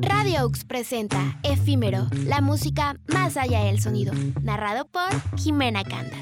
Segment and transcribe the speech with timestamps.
[0.00, 6.16] Radio Aux presenta Efímero, la música más allá del sonido, narrado por Jimena Canda.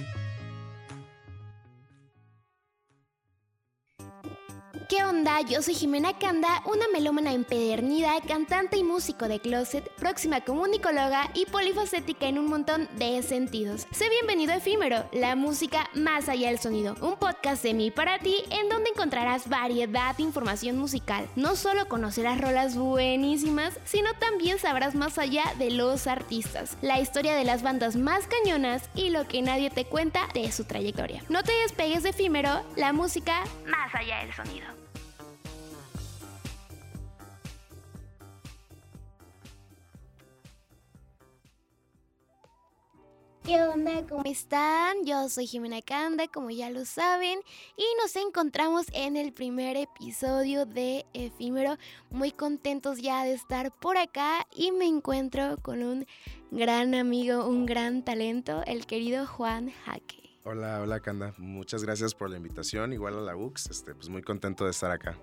[4.92, 5.40] ¿Qué onda?
[5.40, 11.46] Yo soy Jimena Canda, una melómana empedernida, cantante y músico de closet, próxima comunicóloga y
[11.46, 13.86] polifacética en un montón de sentidos.
[13.90, 18.18] Sé bienvenido a Efímero, la música más allá del sonido, un podcast de mí para
[18.18, 21.26] ti en donde encontrarás variedad de información musical.
[21.36, 27.34] No solo conocerás rolas buenísimas, sino también sabrás más allá de los artistas, la historia
[27.34, 31.24] de las bandas más cañonas y lo que nadie te cuenta de su trayectoria.
[31.30, 34.81] No te despegues de Efímero, la música más allá del sonido.
[43.44, 44.06] ¿Qué onda?
[44.08, 45.04] ¿Cómo están?
[45.04, 47.40] Yo soy Jimena Canda, como ya lo saben,
[47.76, 51.76] y nos encontramos en el primer episodio de Efímero.
[52.10, 56.06] Muy contentos ya de estar por acá y me encuentro con un
[56.52, 60.38] gran amigo, un gran talento, el querido Juan Jaque.
[60.44, 64.22] Hola, hola Canda, muchas gracias por la invitación, igual a la UX, este, pues muy
[64.22, 65.18] contento de estar acá.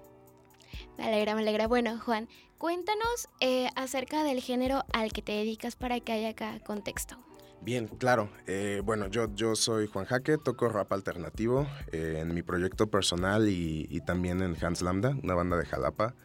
[0.98, 1.68] Me alegra, me alegra.
[1.68, 6.60] Bueno, Juan, cuéntanos eh, acerca del género al que te dedicas para que haya acá
[6.60, 7.18] contexto.
[7.62, 8.30] Bien, claro.
[8.48, 13.50] Eh, bueno, yo, yo soy Juan Jaque, toco rap alternativo eh, en mi proyecto personal
[13.50, 16.16] y, también en Hans Lambda, una banda de Jalapa.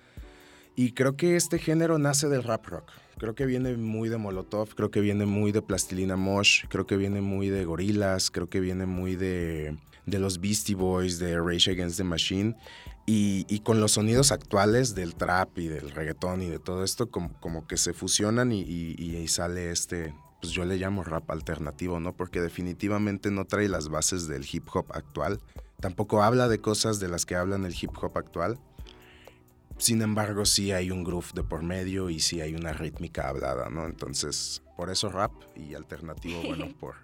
[0.77, 2.91] Y creo que este género nace del rap rock.
[3.19, 6.97] Creo que viene muy de Molotov, creo que viene muy de Plastilina Mosh, creo que
[6.97, 11.71] viene muy de Gorilas, creo que viene muy de, de los Beastie Boys, de Rage
[11.71, 12.57] Against the Machine.
[13.07, 17.39] Y, con los sonidos actuales del trap y del reggaetón y de todo esto, como,
[17.41, 22.14] como que se fusionan y, y sale este, pues yo le llamo rap alternativo, ¿no?
[22.14, 25.41] Porque definitivamente no trae las bases del hip hop actual.
[25.81, 28.59] Tampoco habla de cosas de las que hablan el hip hop actual.
[29.78, 33.70] Sin embargo, sí hay un groove de por medio y sí hay una rítmica hablada,
[33.70, 33.87] ¿no?
[33.87, 36.97] Entonces, por eso rap y alternativo, bueno, por,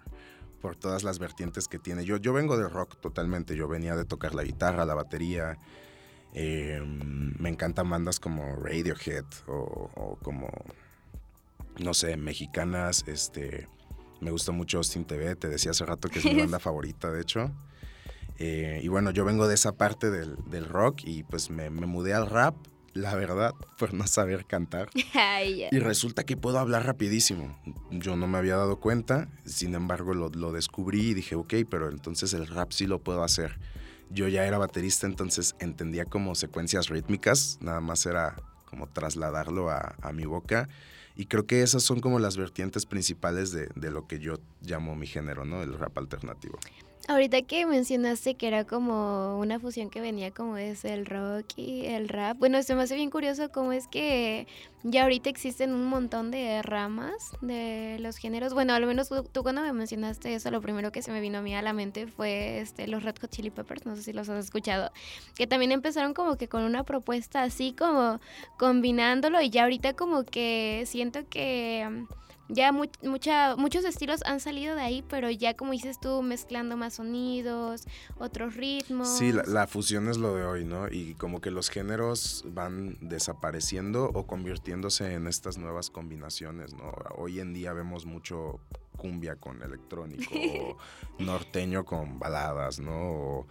[0.61, 2.05] por todas las vertientes que tiene.
[2.05, 5.57] Yo, yo vengo de rock totalmente, yo venía de tocar la guitarra, la batería.
[6.35, 10.47] Em, me encantan bandas como Radiohead o como
[11.79, 13.67] no sé, mexicanas, este,
[14.19, 17.21] me gusta mucho Austin TV, te decía hace rato que es mi banda favorita, de
[17.21, 17.51] hecho.
[18.39, 22.27] Eh, y bueno, yo vengo de esa parte del, rock y pues me, mudé al
[22.27, 22.55] rap,
[22.93, 24.89] la verdad, por no saber cantar.
[25.71, 27.59] y resulta que puedo hablar rapidísimo.
[27.91, 31.89] Yo no me había dado cuenta, sin embargo lo, lo descubrí y dije, ok, pero
[31.89, 33.59] entonces el rap sí lo puedo hacer.
[34.09, 38.35] Yo ya era baterista, entonces entendía como secuencias rítmicas, nada más era
[38.71, 40.67] como trasladarlo a, a mi boca
[41.15, 44.95] y creo que esas son como las vertientes principales de, de lo que yo llamo
[44.95, 45.61] mi género, ¿no?
[45.61, 46.57] El rap alternativo.
[47.11, 51.85] Ahorita que mencionaste que era como una fusión que venía como es el rock y
[51.85, 54.47] el rap, bueno, se me hace bien curioso cómo es que
[54.83, 58.53] ya ahorita existen un montón de ramas de los géneros.
[58.53, 61.41] Bueno, al menos tú, cuando me mencionaste eso, lo primero que se me vino a
[61.41, 64.29] mí a la mente fue este, los Red Hot Chili Peppers, no sé si los
[64.29, 64.89] has escuchado,
[65.35, 68.21] que también empezaron como que con una propuesta así como
[68.57, 72.05] combinándolo y ya ahorita como que siento que
[72.51, 76.95] ya mucha, muchos estilos han salido de ahí, pero ya como dices tú, mezclando más
[76.95, 77.85] sonidos,
[78.17, 79.17] otros ritmos.
[79.17, 80.87] Sí, la, fusión es lo de hoy, ¿no?
[80.89, 86.93] Y como que los géneros van desapareciendo o convirtiéndose en estas nuevas combinaciones, ¿no?
[87.15, 88.59] Hoy en día vemos mucho
[88.97, 90.31] cumbia con electrónico,
[91.19, 93.47] norteño con baladas, ¿no?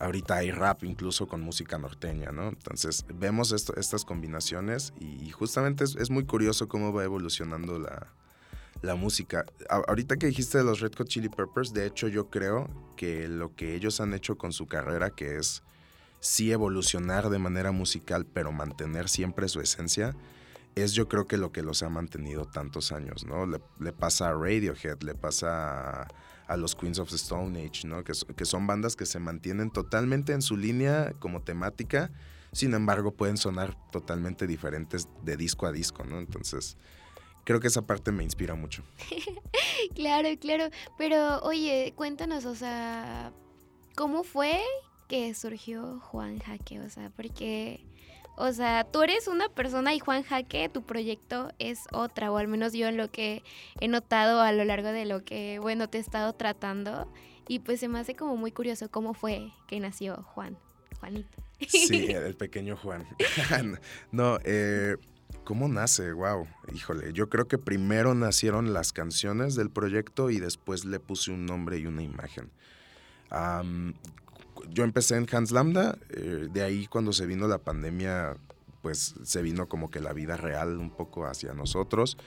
[0.00, 2.48] ahorita hay rap incluso con música norteña, ¿no?
[2.48, 8.06] Entonces vemos esto, estas combinaciones y justamente es, muy curioso cómo va evolucionando la,
[8.82, 9.44] la música.
[9.68, 13.54] ahorita que dijiste de los Red Hot Chili Peppers, de hecho yo creo que lo
[13.54, 15.62] que ellos han hecho con su carrera, que es
[16.20, 20.16] sí evolucionar de manera musical, pero mantener siempre su esencia,
[20.74, 23.46] es yo creo que lo que los ha mantenido tantos años, ¿no?
[23.46, 26.08] Le, pasa a Radiohead, le pasa
[26.46, 28.04] a, los Queens of the Stone Age, ¿no?
[28.04, 32.10] Que, que son bandas que se mantienen totalmente en su línea como temática,
[32.52, 36.18] sin embargo pueden sonar totalmente diferentes de disco a disco, ¿no?
[36.18, 36.76] Entonces
[37.48, 38.82] creo que esa parte me inspira mucho.
[39.94, 40.64] claro, claro.
[40.98, 43.32] Pero oye, cuéntanos, o sea,
[43.96, 44.60] ¿cómo fue
[45.08, 46.78] que surgió Juan Jaque?
[46.80, 47.86] O sea, porque,
[48.36, 52.48] o sea, tú eres una persona y Juan Jaque, tu proyecto es otra, o al
[52.48, 53.42] menos yo en lo que
[53.80, 57.10] he notado a lo largo de lo que, bueno, te he estado tratando.
[57.48, 60.58] Y pues se me hace como muy curioso cómo fue que nació Juan,
[61.00, 61.42] Juanito.
[61.66, 63.06] Sí, el pequeño Juan.
[64.12, 64.98] no, eh,
[65.48, 66.12] ¿Cómo nace?
[66.12, 71.30] Wow, híjole, yo creo que primero nacieron las canciones del proyecto y después le puse
[71.30, 72.50] un nombre y una imagen.
[74.68, 78.36] yo empecé en Hans Lambda, eh, de ahí cuando se vino la pandemia,
[78.82, 82.18] pues se vino como que la vida real un poco hacia nosotros.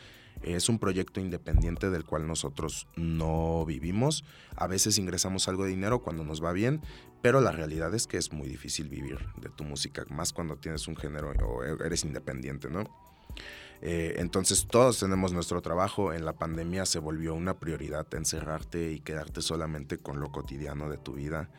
[0.41, 4.25] Es un proyecto independiente del cual nosotros no vivimos.
[4.55, 6.81] A veces ingresamos algo de dinero cuando nos va bien,
[7.21, 10.87] pero la realidad es que es muy difícil vivir de tu música, más cuando tienes
[10.87, 13.10] un género o eres independiente, ¿no?
[13.81, 16.13] Eh, entonces todos tenemos nuestro trabajo.
[16.13, 20.97] En la pandemia se volvió una prioridad encerrarte y quedarte solamente con lo cotidiano de
[20.97, 21.49] tu vida.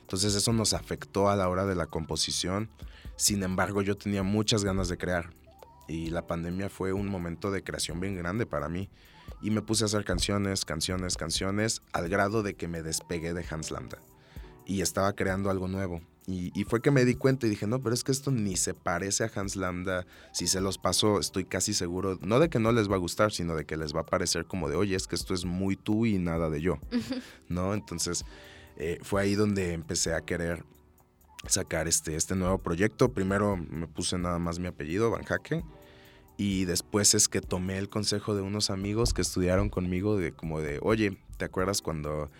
[0.00, 2.68] Entonces eso nos afectó a la hora de la composición.
[3.16, 5.30] Sin embargo, yo tenía muchas ganas de crear
[5.90, 8.88] y la pandemia fue un momento de creación bien grande para mí.
[9.42, 13.44] Y me puse a hacer canciones, canciones, canciones, al grado de que me despegué de
[13.48, 13.98] Hans Lambda.
[14.66, 16.00] Y estaba creando algo nuevo.
[16.32, 18.72] Y, fue que me di cuenta y dije, no, pero es que esto ni se
[18.72, 20.06] parece a Hans Lambda.
[20.32, 23.32] Si se los paso, estoy casi seguro, no de que no les va a gustar,
[23.32, 25.76] sino de que les va a parecer como de, oye, es que esto es muy
[25.76, 26.78] tú y nada de yo.
[27.48, 27.74] ¿No?
[27.74, 28.24] Entonces,
[28.76, 30.64] eh, fue ahí donde empecé a querer
[31.46, 33.12] sacar este, este nuevo proyecto.
[33.12, 35.24] Primero me puse nada más mi apellido, Van
[36.36, 40.62] y después es que tomé el consejo de unos amigos que estudiaron conmigo de como
[40.62, 42.30] de, oye, ¿te acuerdas cuando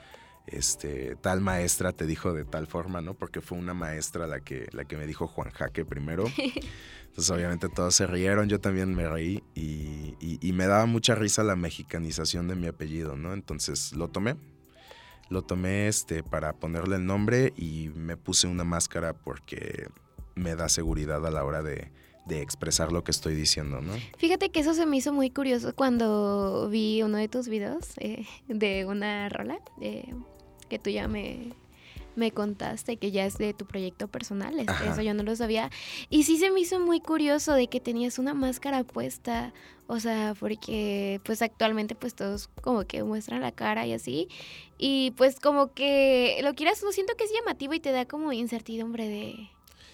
[0.46, 3.14] este, tal maestra te dijo de tal forma, ¿no?
[3.14, 6.24] Porque fue una maestra la que, la que me dijo Juan Jaque primero.
[7.08, 11.42] Entonces obviamente todos se rieron, yo también me reí y, y, me daba mucha risa
[11.42, 13.32] la mexicanización de mi apellido, ¿no?
[13.32, 14.36] Entonces lo tomé,
[15.28, 19.88] lo tomé este, para ponerle el nombre y me puse una máscara porque
[20.36, 21.90] me da seguridad a la hora de,
[22.26, 23.92] de expresar lo que estoy diciendo, ¿no?
[24.18, 28.26] Fíjate que eso se me hizo muy curioso cuando vi uno de tus videos eh,
[28.48, 30.14] de una rola eh,
[30.68, 31.54] que tú ya me,
[32.16, 35.70] me contaste que ya es de tu proyecto personal, eso yo no lo sabía.
[36.08, 39.52] Y sí se me hizo muy curioso de que tenías una máscara puesta,
[39.86, 44.28] o sea, porque pues actualmente pues todos como que muestran la cara y así.
[44.78, 48.32] Y pues como que lo quieras, lo siento que es llamativo y te da como
[48.32, 49.50] incertidumbre de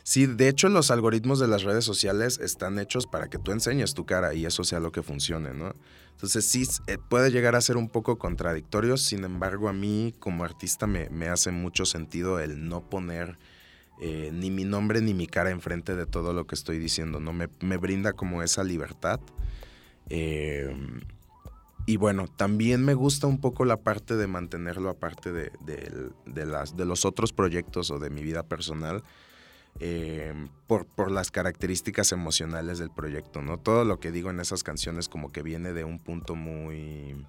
[0.06, 3.92] Sí, de hecho los algoritmos de las redes sociales están hechos para que tú enseñes
[3.92, 5.74] tu cara y eso sea lo que funcione, ¿no?
[6.12, 10.44] Entonces sí, eh, puede llegar a ser un poco contradictorio, sin embargo a mí como
[10.44, 13.36] artista me, hace mucho sentido el no poner
[14.00, 17.32] eh, ni mi nombre ni mi cara enfrente de todo lo que estoy diciendo, ¿no?
[17.32, 19.18] Me, brinda como esa libertad.
[20.08, 21.00] Em,
[21.84, 25.50] y bueno, también me gusta un poco la parte de mantenerlo aparte de,
[26.46, 29.02] las, de los otros proyectos o de mi vida personal
[29.78, 33.58] Em, por, por, las características emocionales del proyecto, ¿no?
[33.58, 37.26] Todo lo que digo en esas canciones como que viene de un punto muy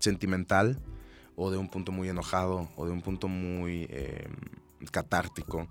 [0.00, 0.80] sentimental
[1.36, 4.34] o de un punto muy enojado o de un punto muy em,
[4.90, 5.68] catártico.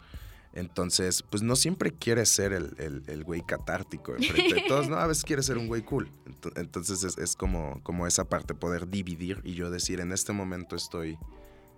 [0.54, 4.98] Entonces, pues no siempre quieres ser el, el, güey catártico enfrente de todos, ¿no?
[4.98, 6.12] A veces quieres ser un güey cool.
[6.56, 10.76] Entonces es, es, como, como esa parte, poder dividir y yo decir, en este momento
[10.76, 11.18] estoy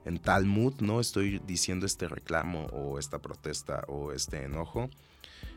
[0.05, 0.99] en tal mood, ¿no?
[0.99, 4.89] Estoy diciendo este reclamo o esta protesta o este enojo.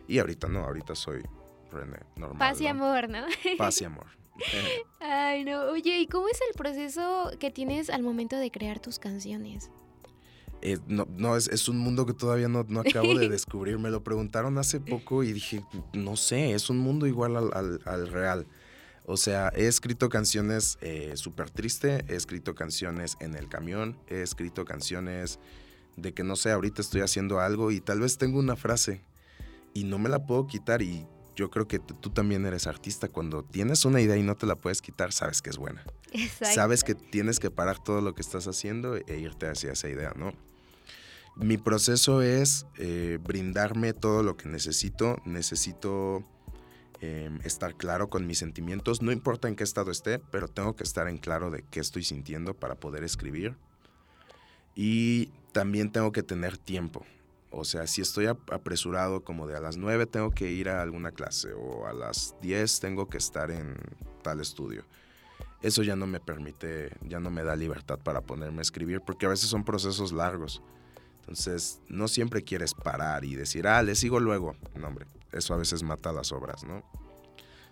[0.08, 1.22] Y ahorita no, ahorita soy
[1.70, 2.38] René, normal.
[2.38, 3.26] Paz y amor, ¿no?
[3.58, 4.06] Paz y amor.
[5.00, 5.64] Ay, no.
[5.64, 9.70] Oye, ¿y cómo es el proceso que tienes al momento de crear tus canciones?
[10.62, 13.78] Eh, no, no es, un mundo que todavía no, no, acabo de descubrir.
[13.78, 15.62] Me lo preguntaron hace poco y dije,
[15.92, 18.46] no sé, es un mundo igual al, al real.
[19.10, 24.20] O sea, he escrito canciones eh, súper triste, he escrito canciones en el camión, he
[24.20, 25.38] escrito canciones
[25.96, 29.00] de que no sé, ahorita estoy haciendo algo y tal vez tengo una frase
[29.72, 33.08] y no me la puedo quitar y yo creo que tú también eres artista.
[33.08, 35.82] Cuando tienes una idea y no te la puedes quitar, sabes que es buena.
[36.42, 40.12] Sabes que tienes que parar todo lo que estás haciendo e irte hacia esa idea,
[40.16, 40.34] ¿no?
[41.34, 45.16] Mi proceso es eh, brindarme todo lo que necesito.
[45.24, 46.26] Necesito
[47.00, 50.82] Em, estar claro con mis sentimientos, no importa en qué estado esté, pero tengo que
[50.82, 53.54] estar en claro de qué estoy sintiendo para poder escribir.
[54.74, 57.06] Y también tengo que tener tiempo.
[57.50, 61.12] O sea, si estoy apresurado como de a las 9 tengo que ir a alguna
[61.12, 63.76] clase o a las 10 tengo que estar en
[64.22, 64.84] tal estudio.
[65.62, 69.26] Eso ya no me permite, ya no me da libertad para ponerme a escribir porque
[69.26, 70.62] a veces son procesos largos.
[71.20, 74.56] Entonces, no siempre quieres parar y decir, ah, le sigo luego.
[74.74, 76.82] No, hombre, eso a veces mata las obras, ¿no?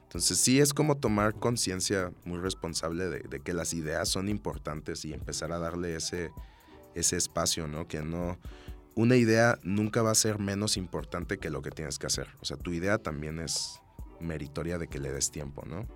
[0.02, 5.12] Entonces sí es como tomar conciencia muy responsable de, que las ideas son importantes y
[5.12, 6.30] empezar a darle ese,
[6.94, 7.88] ese espacio, ¿no?
[7.88, 8.38] Que no,
[8.94, 12.28] una idea nunca va a ser menos importante que lo que tienes que hacer.
[12.40, 13.80] O sea, tu idea también es
[14.20, 15.86] meritoria de que le des tiempo, ¿no?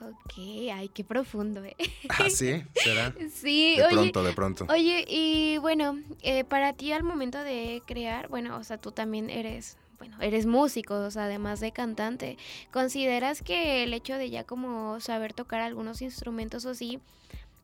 [0.00, 0.32] Ok,
[0.72, 1.76] ay, qué profundo, ¿eh?
[2.08, 2.62] ¿Ah, sí?
[2.74, 3.14] ¿Será?
[3.34, 4.66] Sí, de pronto, de pronto.
[4.70, 9.28] Oye, y bueno, eh, para ti al momento de crear, bueno, o sea, tú también
[9.28, 12.38] eres bueno, eres músico, o sea, además de cantante,
[12.72, 16.98] ¿consideras que el hecho de ya como saber tocar algunos instrumentos o sí,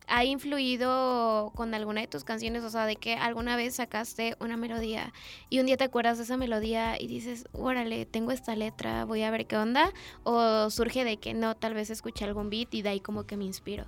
[0.07, 4.59] ha influido con alguna de tus canciones, o sea, de que alguna vez sacaste una
[4.59, 5.15] melodía
[5.49, 9.23] y un día te acuerdas de esa melodía y dices, órale, tengo esta letra, voy
[9.23, 12.83] a ver qué onda, o surge de que no, tal vez escuché algún beat y
[12.83, 13.87] de ahí como que me inspiro.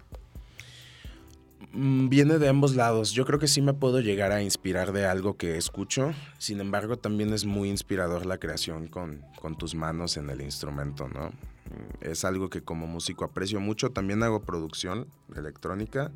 [1.73, 3.13] Mm, viene de ambos lados.
[3.13, 6.13] Yo creo que sí me puedo llegar a inspirar de algo que escucho.
[6.39, 9.23] Sin embargo, también es muy inspirador la creación con,
[9.59, 11.31] tus manos en el instrumento, ¿no?
[12.01, 13.91] Es algo que como músico aprecio mucho.
[13.91, 16.11] También hago producción electrónica.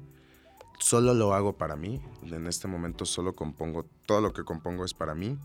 [0.78, 2.00] Solo lo hago para mí.
[2.22, 5.36] En este momento solo compongo, todo lo que compongo es para mí.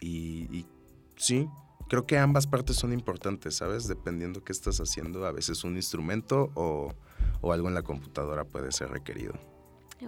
[0.00, 0.66] Y, y
[1.16, 1.48] sí,
[1.88, 3.86] creo que ambas partes son importantes, ¿sabes?
[3.86, 6.92] Dependiendo qué estás haciendo, a veces un instrumento o
[7.40, 9.34] o algo en la computadora puede ser requerido.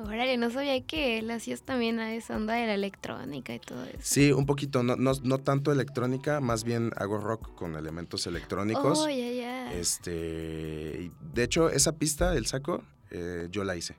[0.00, 3.84] Órale, no sabía que le hacías también a esa onda de la electrónica y todo
[3.84, 3.98] eso.
[4.00, 9.00] Sí, un poquito, no, no, no tanto electrónica, más bien hago rock con elementos electrónicos.
[9.00, 9.72] Oh, ya, ya.
[9.74, 13.96] Este, de hecho, esa pista, el saco, eh, yo la hice.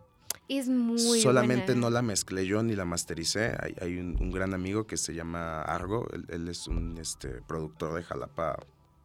[0.50, 3.56] Es muy Solamente no la mezclé yo ni la mastericé.
[3.60, 8.04] Hay, hay un, gran amigo que se llama Argo, él, es un este, productor de
[8.04, 8.58] Jalapa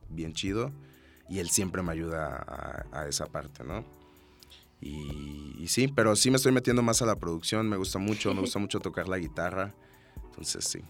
[0.09, 0.73] bien chido
[1.29, 3.85] y él siempre me ayuda a esa parte, ¿no?
[4.81, 8.41] Y, sí, pero sí me estoy metiendo más a la producción, me gusta mucho, me
[8.41, 9.75] gusta mucho tocar la guitarra,
[10.25, 10.81] entonces sí,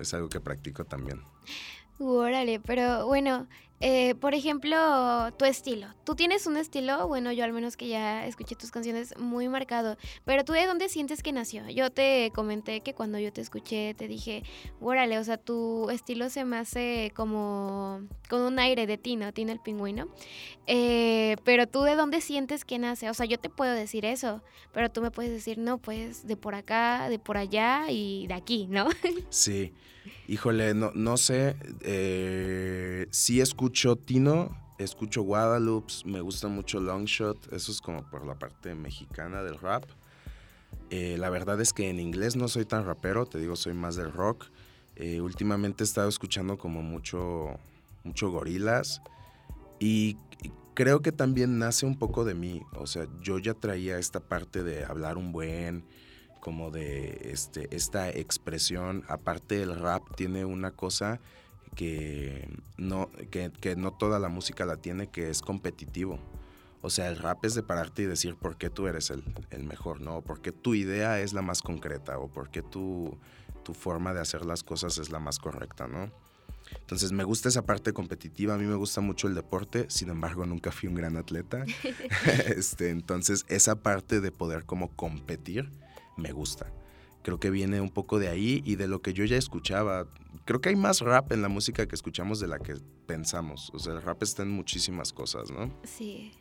[0.00, 1.20] es algo que practico también.
[1.98, 3.46] Órale, pero bueno,
[3.80, 4.76] eh, por ejemplo,
[5.36, 5.88] tu estilo.
[6.04, 9.96] Tú tienes un estilo, bueno, yo al menos que ya escuché tus canciones muy marcado,
[10.24, 11.68] pero tú de dónde sientes que nació?
[11.68, 14.42] Yo te comenté que cuando yo te escuché te dije,
[14.80, 19.52] órale, o sea, tu estilo se me hace como con un aire de Tino, Tino
[19.52, 20.08] el pingüino.
[20.66, 23.10] Eh, pero tú de dónde sientes que nace?
[23.10, 26.36] O sea, yo te puedo decir eso, pero tú me puedes decir, no, pues de
[26.36, 28.88] por acá, de por allá y de aquí, ¿no?
[29.30, 29.72] Sí.
[30.26, 31.56] Híjole, no, no sé.
[31.82, 37.52] Eh, sí escucho Tino, escucho Guadalupe, me gusta mucho Longshot.
[37.52, 39.84] Eso es como por la parte mexicana del rap.
[40.90, 43.96] Eh, la verdad es que en inglés no soy tan rapero, te digo, soy más
[43.96, 44.46] del rock.
[44.96, 47.58] Eh, últimamente he estado escuchando como mucho,
[48.04, 49.02] mucho gorilas.
[49.80, 50.16] Y
[50.74, 52.62] creo que también nace un poco de mí.
[52.76, 55.84] O sea, yo ya traía esta parte de hablar un buen
[56.40, 59.04] como de este, esta expresión.
[59.08, 61.20] Aparte el rap tiene una cosa
[61.74, 66.18] que no, que, no toda la música la tiene, que es competitivo.
[66.82, 69.24] O sea, el rap es de pararte y decir por qué tú eres el,
[69.64, 70.22] mejor, ¿no?
[70.22, 73.16] Porque tu idea es la más concreta o porque tu,
[73.64, 76.12] tu forma de hacer las cosas es la más correcta, ¿no?
[76.80, 80.46] Entonces me gusta esa parte competitiva, a mí me gusta mucho el deporte, sin embargo
[80.46, 81.64] nunca fui un gran atleta.
[82.46, 85.70] este, entonces esa parte de poder como competir
[86.16, 86.72] me gusta.
[87.22, 90.06] Creo que viene un poco de ahí y de lo que yo ya escuchaba.
[90.44, 92.74] Creo que hay más rap en la música que escuchamos de la que
[93.06, 93.70] pensamos.
[93.72, 95.72] O sea, el rap está en muchísimas cosas, ¿no?
[95.84, 96.32] Sí.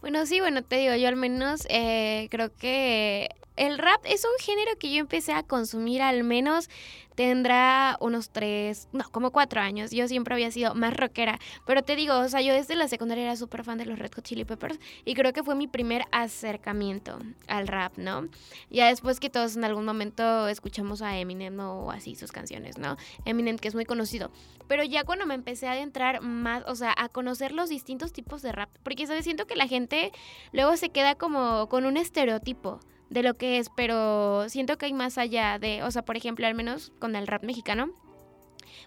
[0.00, 4.44] Bueno, sí, bueno, te digo, yo al menos eh, creo que el rap es un
[4.44, 6.68] género que yo empecé a consumir al menos
[7.16, 9.90] tendrá unos tres, no, como cuatro años.
[9.90, 11.40] Yo siempre había sido más rockera.
[11.66, 14.12] Pero te digo, o sea, yo desde la secundaria era súper fan de los Red
[14.14, 18.28] Hot Chili Peppers y creo que fue mi primer acercamiento al rap, ¿no?
[18.70, 22.96] Ya después que todos en algún momento escuchamos a Eminem o así sus canciones, ¿no?
[23.24, 24.30] Eminem que es muy conocido.
[24.68, 28.42] Pero ya cuando me empecé a adentrar más, o sea, a conocer los distintos tipos
[28.42, 29.24] de rap, porque, ¿sabes?
[29.24, 30.12] Siento que la gente
[30.52, 34.92] luego se queda como con un estereotipo de lo que es, pero siento que hay
[34.92, 37.90] más allá de, o sea, por ejemplo, al menos con el rap mexicano,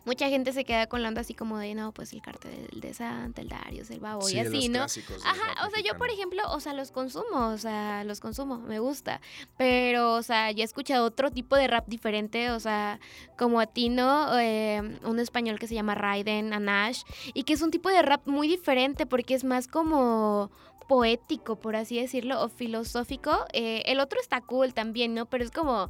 [0.06, 2.94] mucha gente se queda con la onda así como de, no, pues el cartel de
[2.94, 4.84] Santa, el Darius, el Babo y así, ¿no?
[4.84, 8.80] Ajá, o sea, yo por ejemplo, o sea, los consumo, o sea, los consumo, me
[8.80, 9.22] gusta,
[9.58, 13.00] pero, o sea, ya he escuchado otro tipo de rap diferente, o sea,
[13.38, 17.04] como a Tino, eh, un español que se llama Raiden, Anash,
[17.34, 20.52] y que es un tipo de rap muy diferente porque es más como
[20.90, 23.46] poético, por así decirlo, o filosófico.
[23.54, 25.28] Eh, el otro está cool también, ¿no?
[25.28, 25.90] Pero es como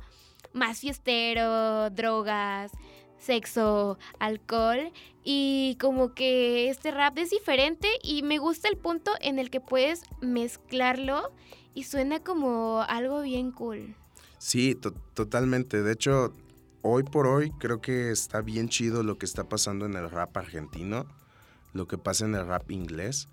[0.52, 2.72] más fiestero, drogas,
[3.20, 4.92] sexo, alcohol.
[5.24, 9.62] Y como que este rap es diferente y me gusta el punto en el que
[9.62, 11.32] puedes mezclarlo
[11.74, 13.96] y suena como algo bien cool.
[14.38, 14.76] Sí,
[15.14, 15.84] totalmente.
[15.84, 16.34] De hecho,
[16.82, 20.36] hoy por hoy creo que está bien chido lo que está pasando en el rap
[20.38, 21.06] argentino,
[21.74, 23.28] lo que pasa en el rap inglés.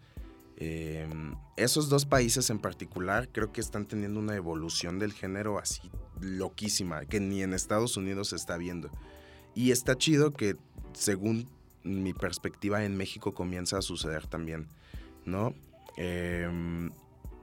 [0.59, 5.91] Em, esos dos países en particular creo que están teniendo una evolución del género así
[6.21, 8.91] loquísima, que ni en Estados Unidos se está viendo.
[9.57, 10.57] Y está chido que,
[10.93, 11.49] según
[11.83, 14.69] mi perspectiva, en México comienza a suceder también,
[15.25, 15.55] ¿no?
[15.97, 16.91] Em,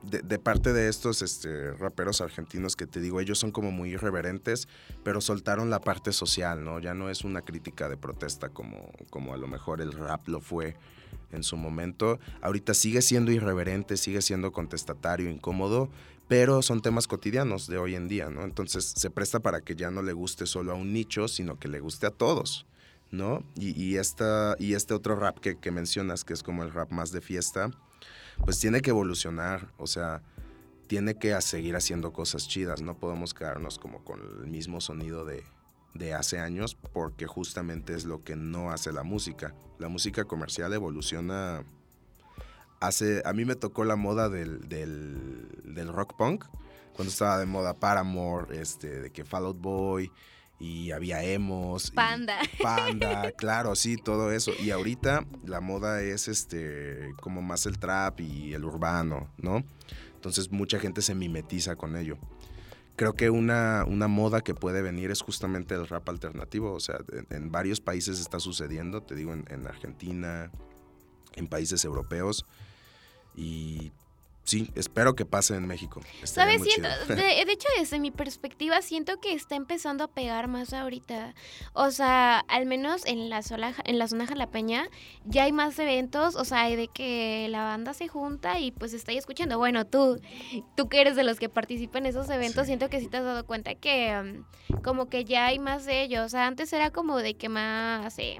[0.04, 4.68] de, parte de estos este, raperos argentinos que te digo, ellos son como muy irreverentes,
[5.04, 6.80] pero soltaron la parte social, ¿no?
[6.80, 10.40] Ya no es una crítica de protesta como, como a lo mejor el rap lo
[10.40, 10.76] fue
[11.32, 12.20] en su momento.
[12.42, 15.90] Ahorita sigue siendo irreverente, sigue siendo contestatario, incómodo,
[16.28, 18.44] pero son temas cotidianos de hoy en día, ¿no?
[18.44, 21.68] Entonces se presta para que ya no le guste solo a un nicho, sino que
[21.68, 22.66] le guste a todos,
[23.12, 23.44] ¿no?
[23.56, 27.12] Y, esta, y este otro rap que, que mencionas, que es como el rap más
[27.12, 27.70] de fiesta,
[28.46, 30.24] pues tiene que evolucionar, o sea,
[30.88, 35.44] tiene que seguir haciendo cosas chidas, no podemos quedarnos como con el mismo sonido de,
[35.94, 39.56] de hace años porque justamente es lo que no hace la música.
[39.80, 41.64] La música comercial evoluciona.
[42.84, 46.46] Hace, a mí me tocó la moda del, del, rock punk,
[46.94, 50.12] cuando estaba de moda Paramore, este, de que Fall Out Boy,
[50.60, 51.92] y había emos.
[51.92, 52.38] Panda.
[52.62, 54.52] panda, claro, sí, todo eso.
[54.60, 59.64] Y ahorita la moda es este como más el trap y el urbano, ¿no?
[60.16, 62.18] Entonces mucha gente se mimetiza con ello
[62.96, 66.74] creo que una, una, moda que puede venir es justamente el rap alternativo.
[66.74, 67.00] O sea,
[67.30, 70.52] en, varios países está sucediendo, te digo, en, en Argentina,
[71.36, 72.46] en países europeos.
[73.36, 73.92] Y
[74.44, 76.02] sí, espero que pase en México.
[76.24, 76.62] ¿Sabes?
[76.64, 81.34] Siento, de, hecho, desde mi perspectiva, siento que está empezando a pegar más ahorita.
[81.74, 84.88] O sea, al menos en la, sola, en la zona jalapeña
[85.26, 88.94] ya hay más eventos, o sea, hay de que la banda se junta y pues
[88.94, 89.58] está ahí escuchando.
[89.58, 90.20] Bueno, tú,
[90.76, 93.24] tú que eres de los que participan en esos eventos, siento que sí te has
[93.24, 96.26] dado cuenta que um, como que ya hay más de ellos.
[96.26, 98.18] O sea, antes era como de que más...
[98.20, 98.40] Eh,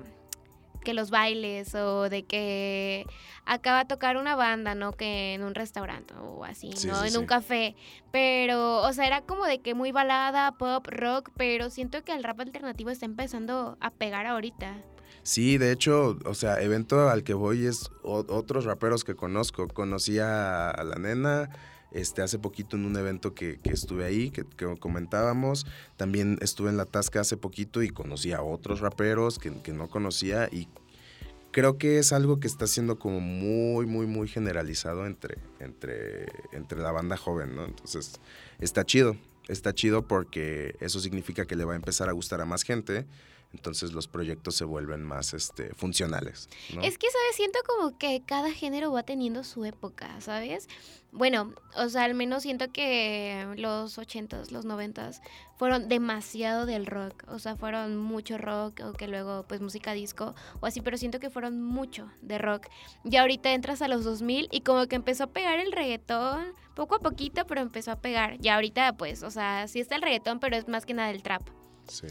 [0.84, 3.06] que los bailes o de que
[3.46, 4.94] acaba de tocar una banda, ¿no?
[4.94, 7.04] Que en un restaurante o así, ¿no?
[7.04, 7.76] en un café.
[8.12, 12.24] Pero, o sea, era como de que muy balada, pop, rock, pero siento que el
[12.24, 14.76] rap alternativo está empezando a pegar ahorita.
[15.24, 19.70] Sí, de hecho, o sea, evento al que voy es otros raperos que conozco.
[19.70, 21.50] Conocí a, la nena,
[21.94, 25.66] este, hace poquito en un evento que, estuve ahí, que, que, comentábamos.
[25.98, 29.88] También estuve en La Tasca hace poquito y conocí a otros raperos que, que, no
[29.90, 30.68] conocía y
[31.52, 36.80] creo que es algo que está siendo como muy, muy, muy generalizado entre, entre, entre
[36.80, 37.66] la banda joven, ¿no?
[37.66, 38.20] Entonces,
[38.60, 39.16] está chido,
[39.48, 43.06] está chido porque eso significa que le va a empezar a gustar a más gente
[43.54, 46.50] entonces los proyectos se vuelven más este, funcionales.
[46.82, 47.36] Es que, ¿sabes?
[47.36, 50.68] Siento como que cada género va teniendo su época, ¿sabes?
[51.12, 55.22] Bueno, o sea, al menos siento que los 80s, los 90s
[55.58, 60.34] fueron demasiado del rock, o sea, fueron mucho rock, o que luego pues música disco
[60.60, 62.68] o así, pero siento que fueron mucho de rock.
[63.04, 66.96] Y ahorita entras a los 2000 y como que empezó a pegar el reggaetón, poco
[66.96, 68.38] a poquito, pero empezó a pegar.
[68.44, 71.22] Y ahorita pues, o sea, sí está el reggaetón, pero es más que nada el
[71.22, 71.44] trap.
[71.88, 72.08] Sí.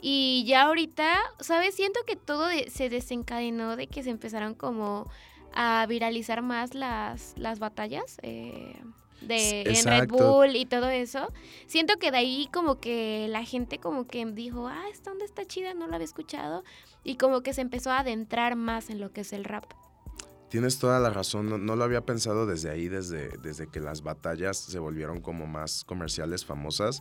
[0.00, 1.74] Y ya ahorita, ¿sabes?
[1.74, 5.10] Siento que todo se desencadenó de que se empezaron como
[5.54, 8.18] a viralizar más las, las batallas.
[8.22, 8.78] Eh,
[9.20, 11.32] de en Red Bull y todo eso.
[11.66, 15.44] Siento que de ahí como que la gente como que dijo, ah, esta onda está
[15.44, 16.64] chida, no la había escuchado.
[17.02, 19.64] Y como que se empezó a adentrar más en lo que es el rap.
[20.48, 24.02] Tienes toda la razón, no, no, lo había pensado desde ahí, desde, desde que las
[24.02, 27.00] batallas se volvieron como más comerciales, famosas.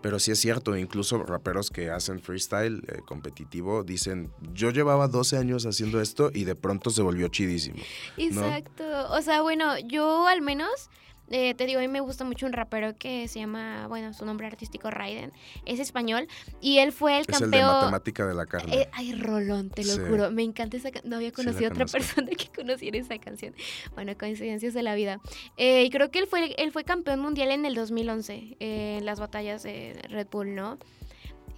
[0.00, 5.36] Pero sí es cierto, incluso raperos que hacen freestyle eh, competitivo dicen, yo llevaba 12
[5.36, 7.78] años haciendo esto y de pronto se volvió chidísimo.
[8.16, 8.84] Exacto.
[9.10, 10.90] O sea, bueno, yo al menos
[11.30, 14.24] eh, te digo, a mí me gusta mucho un rapero que se llama, bueno, su
[14.24, 15.32] nombre artístico Raiden,
[15.66, 16.26] es español
[16.60, 17.54] y él fue el campeón.
[17.54, 18.74] Es el de matemática de la carne.
[18.74, 21.10] Eh, ay, Rolón, te lo juro, me encanta esa canción.
[21.10, 23.54] No había conocido a otra persona que conociera esa canción.
[23.94, 25.20] Bueno, coincidencias de la vida.
[25.56, 29.20] Eh, y creo que él fue, él fue campeón mundial en el 2011 en las
[29.20, 30.78] batallas de Red Bull, ¿no?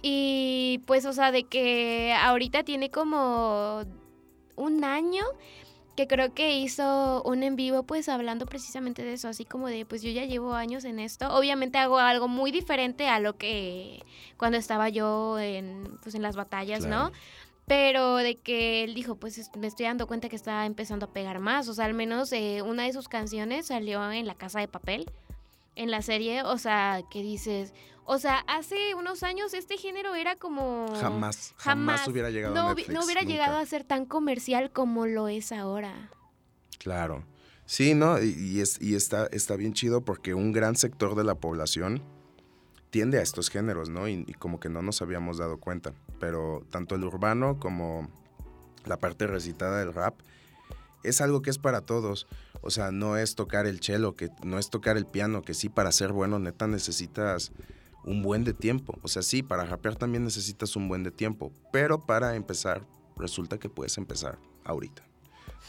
[0.01, 3.83] Y pues, o sea, de que ahorita tiene como
[4.55, 5.23] un año
[5.95, 9.85] que creo que hizo un en vivo pues hablando precisamente de eso, así como de
[9.85, 14.03] pues yo ya llevo años en esto, obviamente hago algo muy diferente a lo que
[14.37, 17.11] cuando estaba yo en pues en las batallas, ¿no?
[17.67, 21.39] Pero de que él dijo, pues me estoy dando cuenta que está empezando a pegar
[21.39, 24.67] más, o sea, al menos eh, una de sus canciones salió en La Casa de
[24.67, 25.09] Papel,
[25.75, 27.73] en la serie, o sea, que dices,
[28.13, 30.93] o sea, hace unos años este género era como...
[30.99, 35.05] Jamás, jamás, hubiera llegado no, a Netflix, No hubiera llegado a ser tan comercial como
[35.05, 36.11] lo es ahora.
[36.77, 37.23] Claro.
[37.65, 38.21] Sí, ¿no?
[38.21, 42.03] Y, es, y está, está bien chido porque un gran sector de la población
[42.89, 44.09] tiende a estos géneros, ¿no?
[44.09, 45.93] Y, y, como que no nos habíamos dado cuenta.
[46.19, 48.09] Pero tanto el urbano como
[48.83, 50.19] la parte recitada del rap
[51.03, 52.27] es algo que es para todos.
[52.59, 55.69] O sea, no es tocar el cello, que no es tocar el piano, que sí
[55.69, 57.53] para ser bueno neta necesitas
[58.03, 58.97] un buen de tiempo.
[59.01, 62.85] O sea, sí, para rapear también necesitas un buen de tiempo, pero para empezar
[63.17, 65.03] resulta que puedes empezar ahorita.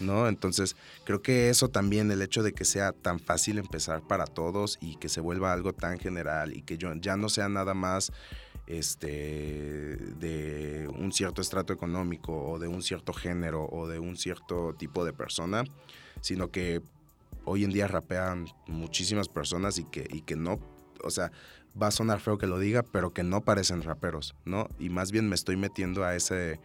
[0.01, 0.29] ¿no?
[0.29, 4.79] Entonces, creo que eso también, el hecho de que sea tan fácil empezar para todos
[4.81, 8.13] y que se vuelva algo tan general y que yo, ya no sea nada más
[8.67, 14.75] este, de un cierto estrato económico o de un cierto género o de un cierto
[14.75, 15.65] tipo de persona,
[16.21, 16.83] sino que
[17.45, 20.61] hoy en día rapean muchísimas personas y que, y que no,
[21.03, 21.33] o sea,
[21.81, 24.69] va a sonar feo que lo diga, pero que no parecen raperos, ¿no?
[24.79, 26.61] Y más bien me estoy metiendo a ese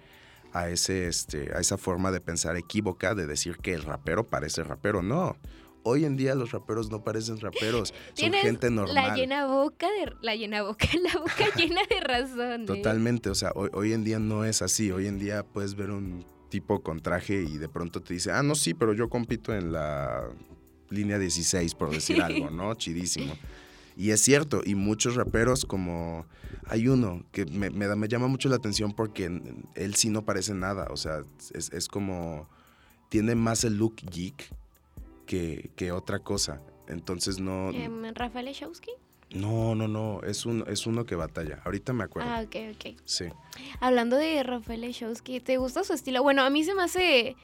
[0.54, 4.64] a ese este a esa forma de pensar equívoca de decir que el rapero parece
[4.64, 5.38] rapero, no.
[5.84, 8.96] Hoy en día los raperos no parecen raperos, son gente normal.
[8.96, 12.64] La llena boca de la llena boca, la boca llena de razón.
[12.64, 12.66] ¿eh?
[12.66, 14.92] Totalmente, o sea, hoy, hoy en día no es así.
[14.92, 18.44] Hoy en día puedes ver un tipo con traje y de pronto te dice, ah,
[18.44, 20.30] no, sí, pero yo compito en la
[20.90, 22.74] línea 16, por decir algo, ¿no?
[22.76, 23.34] Chidísimo.
[23.98, 26.26] Y es cierto, y muchos raperos como...
[26.68, 29.42] Hay uno que me, me, me llama mucho la atención porque
[29.76, 32.48] él sí no parece nada, o sea, es, es como...
[33.10, 34.54] Tiene más el look geek
[35.26, 36.62] que, que otra cosa.
[36.88, 37.72] Entonces no...
[38.14, 38.92] ¿Rafael Eshowski?
[39.32, 41.60] No, no, no, es, un, es uno que batalla.
[41.66, 42.30] Ahorita me acuerdo.
[42.30, 42.98] Ah, ok, ok.
[43.04, 43.26] Sí.
[43.82, 46.24] Hablando de Rafael Eshowski, ¿te gusta su estilo?
[46.24, 47.36] Bueno, a mí se me hace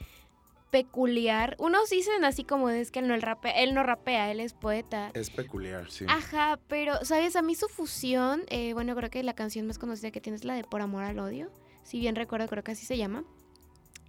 [0.74, 1.54] peculiar.
[1.60, 4.54] Unos dicen así como es que él no, el rapea, él no rapea, él es
[4.54, 5.12] poeta.
[5.14, 6.04] Es peculiar, sí.
[6.08, 7.36] Ajá, pero, ¿sabes?
[7.36, 10.44] A mí su fusión, eh, bueno, creo que la canción más conocida que tiene es
[10.44, 11.52] la de Por Amor al Odio.
[11.84, 13.22] Si bien recuerdo, creo que así se llama.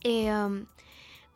[0.03, 0.65] Eh, um,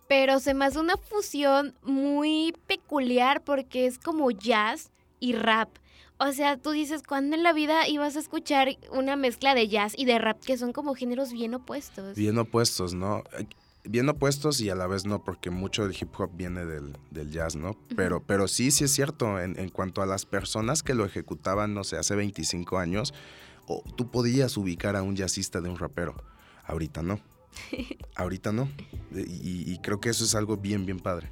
[0.08, 4.90] pero se me hace una fusión muy peculiar porque es como jazz
[5.20, 5.70] y rap.
[6.18, 9.94] O sea, tú dices, ¿cuándo en la vida ibas a escuchar una mezcla de jazz
[9.96, 12.16] y de rap que son como géneros bien opuestos?
[12.16, 13.24] Bien opuestos, ¿no?
[13.84, 17.32] Bien opuestos y a la vez no, porque mucho del hip hop viene del, del
[17.32, 17.78] jazz, ¿no?
[17.96, 21.74] Pero, pero sí, sí es cierto, en, en, cuanto a las personas que lo ejecutaban,
[21.74, 23.14] no sé, hace 25 años,
[23.68, 26.16] oh, tú podías ubicar a un jazzista de un rapero,
[26.66, 27.20] ahorita no.
[28.16, 28.70] ahorita no.
[29.14, 31.32] Y, y creo que eso es algo bien, bien padre.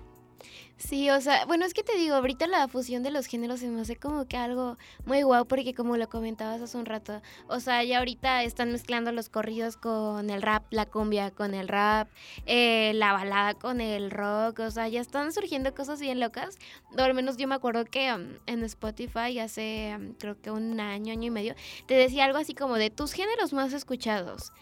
[0.77, 3.67] Sí, o sea, bueno, es que te digo, ahorita la fusión de los géneros se
[3.67, 7.59] me hace como que algo muy guau, porque como lo comentabas hace un rato, o
[7.59, 12.09] sea, ya ahorita están mezclando los corridos con el rap, la cumbia con el rap,
[12.45, 16.59] eh, la balada con el rock, o sea, ya están surgiendo cosas bien locas.
[16.95, 20.79] O al menos yo me acuerdo que um, en Spotify hace um, creo que un
[20.79, 21.55] año, año y medio,
[21.87, 24.53] te decía algo así como de tus géneros más escuchados.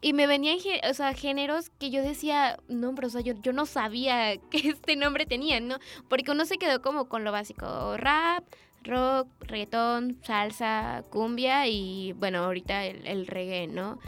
[0.00, 3.52] Y me venían, o sea, géneros que yo decía, no, pero o sea, yo, yo
[3.52, 5.78] no sabía que este nombre tenía, ¿no?
[6.08, 8.44] Porque uno se quedó como con lo básico, rap,
[8.84, 13.98] rock, reggaetón, salsa, cumbia y, bueno, ahorita el, el reggae, ¿no?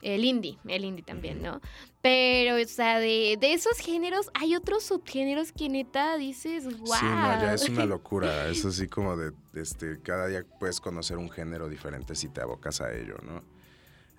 [0.00, 1.60] El indie, el indie también, ¿no?
[2.02, 6.94] Pero, o sea, de, de, esos géneros hay otros subgéneros que neta dices, wow.
[6.94, 8.48] Sí, no, ya es una locura.
[8.48, 12.80] Es así como de, este, cada día puedes conocer un género diferente si te abocas
[12.80, 13.42] a ello, ¿no?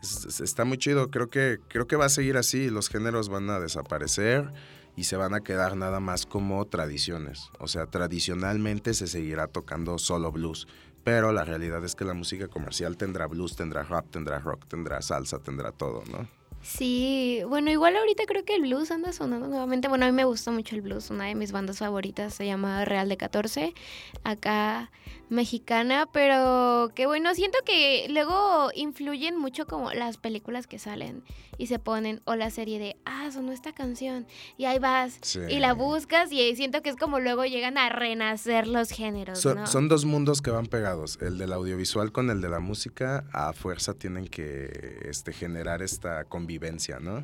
[0.01, 1.09] Está muy chido.
[1.09, 2.69] Creo que, creo que va a seguir así.
[2.69, 4.51] Los géneros van a desaparecer
[4.95, 7.49] y se van a quedar nada más como tradiciones.
[7.59, 10.67] O sea, tradicionalmente se seguirá tocando solo blues.
[11.03, 15.01] Pero la realidad es que la música comercial tendrá blues, tendrá rap, tendrá rock, tendrá
[15.01, 16.27] salsa, tendrá todo, ¿no?
[16.69, 19.87] Sí, bueno, igual ahorita creo que el blues anda sonando nuevamente.
[19.87, 21.09] Bueno, a mí me gusta mucho el blues.
[21.09, 23.73] Una de mis bandas favoritas se llama Real de 14.
[24.23, 24.91] Acá
[25.29, 31.23] mexicana, pero que bueno, siento que luego influyen mucho como las películas que salen
[31.57, 34.25] y se ponen o la serie de, ah, sonó esta canción
[34.57, 35.39] y ahí vas sí.
[35.49, 39.39] y la buscas y siento que es como luego llegan a renacer los géneros.
[39.39, 43.53] Son dos mundos que van pegados, el del audiovisual con el de la música, a
[43.53, 46.58] fuerza tienen que este, generar esta convivencia,
[46.99, 47.23] ¿no?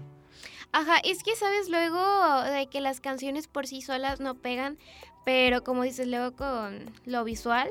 [0.72, 4.78] Ajá, es que sabes luego de que las canciones por sí solas no pegan,
[5.24, 7.70] pero como dices luego con lo visual,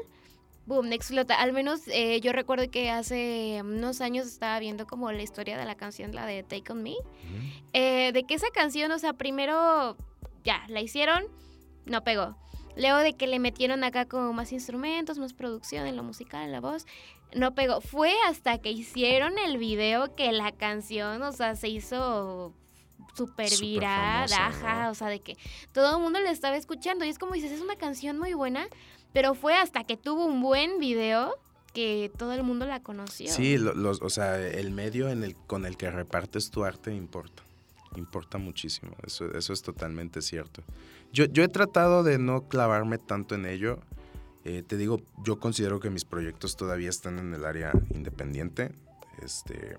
[0.67, 1.35] boom, explota.
[1.35, 5.65] Al menos eh, yo recuerdo que hace unos años estaba viendo como la historia de
[5.65, 7.63] la canción, la de Take On Me, uh -huh.
[7.75, 9.97] eh, de que esa canción, o sea, primero
[10.45, 11.25] ya, la hicieron,
[11.87, 12.37] no pegó.
[12.77, 16.53] Luego de que le metieron acá como más instrumentos, más producción en lo musical, en
[16.53, 16.87] la voz,
[17.35, 17.81] no pegó.
[17.81, 22.53] Fue hasta que hicieron el video que la canción, o sea, se hizo
[23.15, 24.91] súper viral, ajá, ¿no?
[24.91, 25.37] o sea, de que
[25.73, 28.67] todo el mundo la estaba escuchando y es como dices, es una canción muy buena,
[29.13, 31.35] pero fue hasta que tuvo un buen video
[31.73, 33.31] que todo el mundo la conoció.
[33.31, 36.95] Sí, lo, los, o sea, el medio en el, con el que repartes tu arte
[36.95, 37.43] importa.
[37.97, 38.93] Importa muchísimo.
[39.05, 40.63] Eso, eso es totalmente cierto.
[41.15, 43.79] Yo, he tratado de no clavarme tanto en ello.
[44.45, 48.73] Eh, te digo, yo considero que mis proyectos todavía están en el área independiente.
[49.23, 49.79] Este,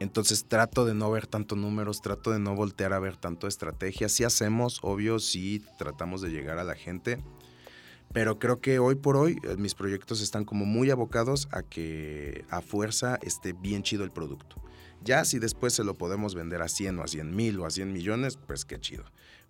[0.00, 4.08] entonces trato de no ver tanto números, trato de no voltear a ver tanto estrategia.
[4.08, 7.22] Sí hacemos, obvio, sí tratamos de llegar a la gente
[8.12, 12.46] pero creo que hoy por hoy eh, mis proyectos están como muy abocados a que
[12.48, 14.56] a fuerza esté bien chido el producto.
[15.02, 17.70] Ya si después se lo podemos vender a 100 o a 100 mil o a
[17.70, 19.04] 100 millones, pues qué chido.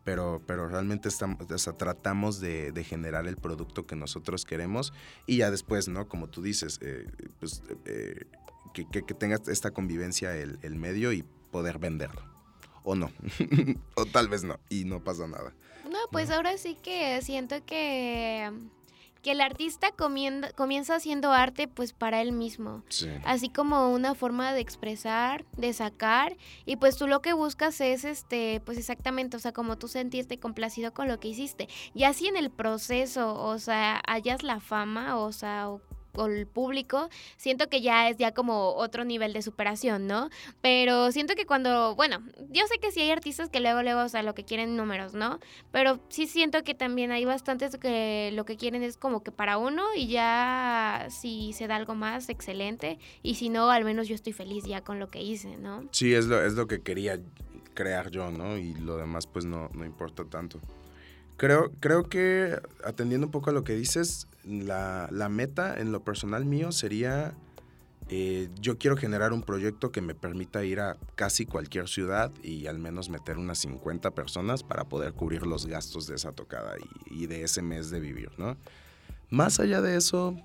[0.06, 1.36] Pero, pero realmente estamos,
[1.76, 4.92] tratamos de, generar el producto que nosotros queremos
[5.26, 6.08] y ya después, ¿no?
[6.08, 7.08] Como tú dices, eh,
[7.40, 8.24] pues, eh,
[8.72, 12.22] que, que, tenga esta convivencia el, el medio y poder venderlo.
[12.84, 13.10] O no.
[13.96, 14.60] o tal vez no.
[14.68, 15.52] Y no pasa nada.
[15.90, 18.52] No, pues ahora sí que siento que
[19.26, 22.84] que el artista comienza haciendo arte pues para él mismo,
[23.24, 28.04] así como una forma de expresar, de sacar y pues tú lo que buscas es
[28.04, 31.68] este pues exactamente, o sea, como tú sentirte complacido con lo que hiciste.
[31.92, 35.80] Y así en el proceso, o sea, hallas la fama, o sea, con
[36.24, 40.30] el público, siento que ya es ya como otro nivel de superación, ¿no?
[40.62, 44.08] Pero siento que cuando, bueno, yo sé que sí hay artistas que luego, luego, o
[44.08, 45.38] sea, lo que quieren números, ¿no?
[45.70, 49.58] Pero sí siento que también hay bastantes que lo que quieren es como que para
[49.58, 52.98] uno y ya si se da algo más, excelente.
[53.22, 55.84] Y si no, al menos yo estoy feliz ya con lo que hice, ¿no?
[55.90, 57.20] Sí, es lo, es lo que quería
[57.74, 58.56] crear yo, ¿no?
[58.56, 60.60] Y lo demás pues no, no importa tanto.
[61.36, 66.46] Creo, creo que atendiendo un poco a lo que dices, la, meta en lo personal
[66.46, 67.34] mío sería,
[68.08, 72.68] eh, yo quiero generar un proyecto que me permita ir a casi cualquier ciudad y
[72.68, 76.74] al menos meter unas 50 personas para poder cubrir los gastos de esa tocada
[77.10, 78.56] y, de ese mes de vivir, ¿no?
[79.28, 80.36] Más allá de eso,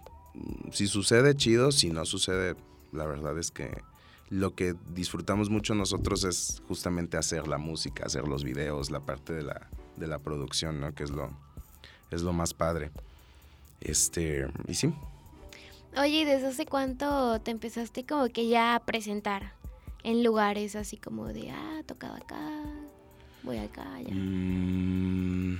[0.71, 2.55] si sucede, chido, si no sucede,
[2.91, 3.69] la verdad es que
[4.29, 9.33] lo que disfrutamos mucho nosotros es justamente hacer la música, hacer los videos, la parte
[9.33, 10.93] de la, de la producción, ¿no?
[10.93, 11.29] Que es lo,
[12.09, 12.91] es lo más padre.
[13.79, 14.93] Este, y sí.
[15.97, 19.53] Oye, ¿y desde hace cuánto te empezaste como que ya a presentar
[20.03, 22.63] en lugares así como de, ah, tocado acá,
[23.43, 24.13] voy acá, allá?
[24.13, 25.57] Mm,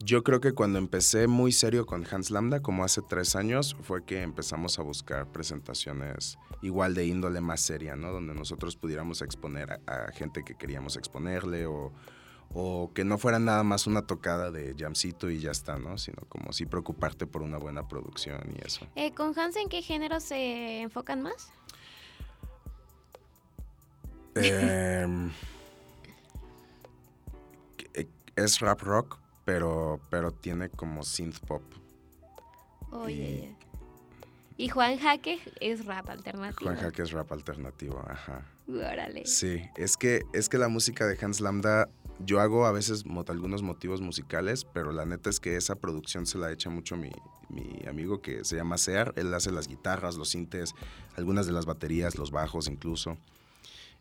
[0.00, 4.04] yo creo que cuando empecé muy serio con Hans Lambda, como hace tres años, fue
[4.04, 8.12] que empezamos a buscar presentaciones igual de índole más seria, ¿no?
[8.12, 11.92] Donde nosotros pudiéramos exponer a gente que queríamos exponerle o
[12.54, 15.98] o que no fuera nada más una tocada de jamcito y ya está, ¿no?
[15.98, 18.86] Sino como sí preocuparte por una buena producción y eso.
[18.94, 21.52] Eh, ¿Con Hans en qué género se enfocan más?
[24.34, 25.30] Em,
[27.94, 28.06] eh,
[28.36, 31.62] es rap rock, pero, pero tiene como synth pop.
[32.90, 33.56] Oye,
[34.58, 36.70] y, Juan Jaque es rap alternativo.
[36.70, 38.46] Juan Jaque es rap alternativo, ajá.
[38.68, 39.26] Órale.
[39.26, 41.88] Sí, es que, es que la música de Hans Lambda
[42.24, 46.38] yo hago a veces algunos motivos musicales, pero la neta es que esa producción se
[46.38, 47.10] la echa mucho mi,
[47.48, 49.12] mi amigo que se llama Sear.
[49.16, 50.74] Él hace las guitarras, los sintes,
[51.16, 53.18] algunas de las baterías, los bajos incluso.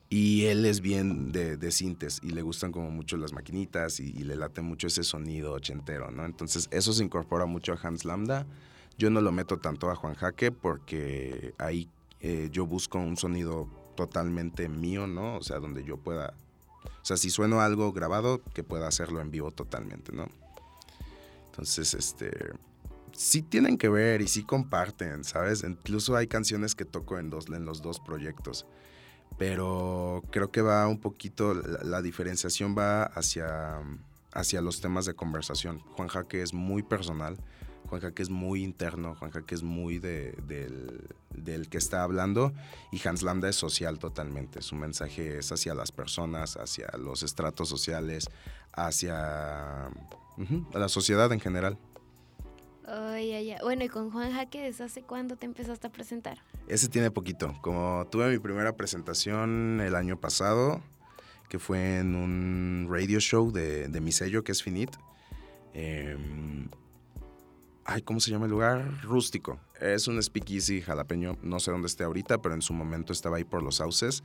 [0.10, 4.12] Y él es bien de, de sintes y le gustan como mucho las maquinitas y,
[4.24, 6.26] le late mucho ese sonido ochentero, ¿no?
[6.26, 8.46] Entonces eso se incorpora mucho a Hans Lambda.
[8.98, 11.90] Yo no lo meto tanto a Juan Jaque porque ahí
[12.22, 15.38] eh, yo busco un sonido totalmente mío, ¿no?
[15.38, 16.34] O sea, donde yo pueda
[16.86, 20.28] o sea, si sueno algo grabado, que pueda hacerlo en vivo totalmente, ¿no?
[21.48, 22.32] Entonces, este,
[23.14, 25.64] sí tienen que ver y sí comparten, ¿sabes?
[25.64, 28.66] Incluso hay canciones que toco en, los dos proyectos.
[29.38, 33.80] Pero creo que va un poquito, la, diferenciación va hacia,
[34.34, 35.80] hacia los temas de conversación.
[35.96, 37.38] Juan Jaque es muy personal
[37.88, 42.54] Juan que es muy interno, Juan que es muy de, del, que está hablando
[42.92, 44.62] y Hans Lambda es social totalmente.
[44.62, 48.30] Su mensaje es hacia las personas, hacia los estratos sociales,
[48.74, 49.90] hacia
[50.74, 51.78] la sociedad en general.
[53.62, 56.38] Bueno, y con Juan Jaque, ¿desde hace cuándo te empezaste a presentar?
[56.68, 57.54] Ese tiene poquito.
[57.62, 60.82] Como tuve mi primera presentación el año pasado,
[61.50, 64.92] que fue en un radio show de, de mi sello, que es Finit.
[65.74, 66.16] Eh,
[67.86, 69.02] ay, ¿cómo se llama el lugar?
[69.04, 69.60] Rústico.
[69.80, 73.44] Es un speakeasy jalapeño, no sé dónde esté ahorita, pero en su momento estaba ahí
[73.44, 74.24] por los sauces.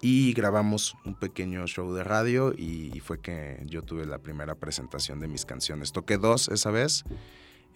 [0.00, 5.18] Y grabamos un pequeño show de radio y, fue que yo tuve la primera presentación
[5.18, 5.92] de mis canciones.
[5.92, 7.04] Toqué dos esa vez.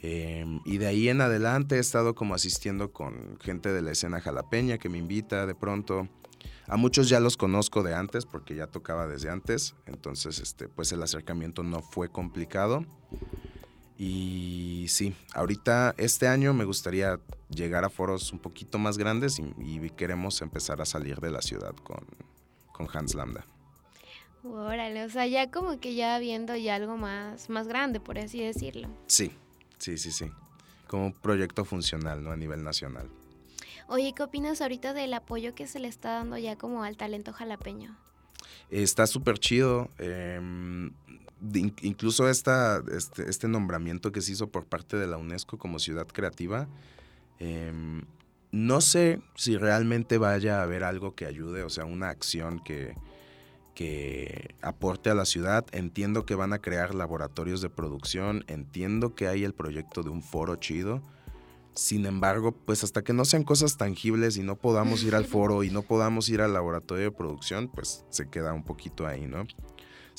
[0.02, 4.20] Em, y de ahí en adelante he estado como asistiendo con gente de la escena
[4.20, 6.08] jalapeña que me invita de pronto.
[6.66, 10.90] A muchos ya los conozco de antes porque ya tocaba desde antes, entonces este, pues
[10.92, 12.84] el acercamiento no fue complicado.
[14.04, 19.90] Y sí, ahorita este año me gustaría llegar a foros un poquito más grandes y,
[19.90, 22.04] queremos empezar a salir de la ciudad con,
[22.72, 23.46] con Hans Lambda.
[24.42, 28.42] Órale, o sea, ya como que ya viendo ya algo más, más grande, por así
[28.42, 28.88] decirlo.
[29.06, 29.30] Sí,
[29.78, 30.32] sí, sí, sí.
[30.88, 32.32] Como un proyecto funcional, ¿no?
[32.32, 33.08] A nivel nacional.
[33.86, 37.32] Oye, ¿qué opinas ahorita del apoyo que se le está dando ya como al talento
[37.32, 37.96] jalapeño?
[38.68, 39.90] Está súper chido.
[39.98, 40.90] Eh,
[41.82, 42.50] incluso este,
[43.26, 46.68] este, nombramiento que se hizo por parte de la UNESCO como ciudad creativa,
[47.38, 48.02] em,
[48.52, 52.94] no sé si realmente vaya a haber algo que ayude, o sea, una acción que,
[53.74, 55.64] que aporte a la ciudad.
[55.72, 60.22] Entiendo que van a crear laboratorios de producción, entiendo que hay el proyecto de un
[60.22, 61.02] foro chido.
[61.74, 65.64] Sin embargo, pues hasta que no sean cosas tangibles y no podamos ir al foro
[65.64, 69.46] y no podamos ir al laboratorio de producción, pues se queda un poquito ahí, ¿no?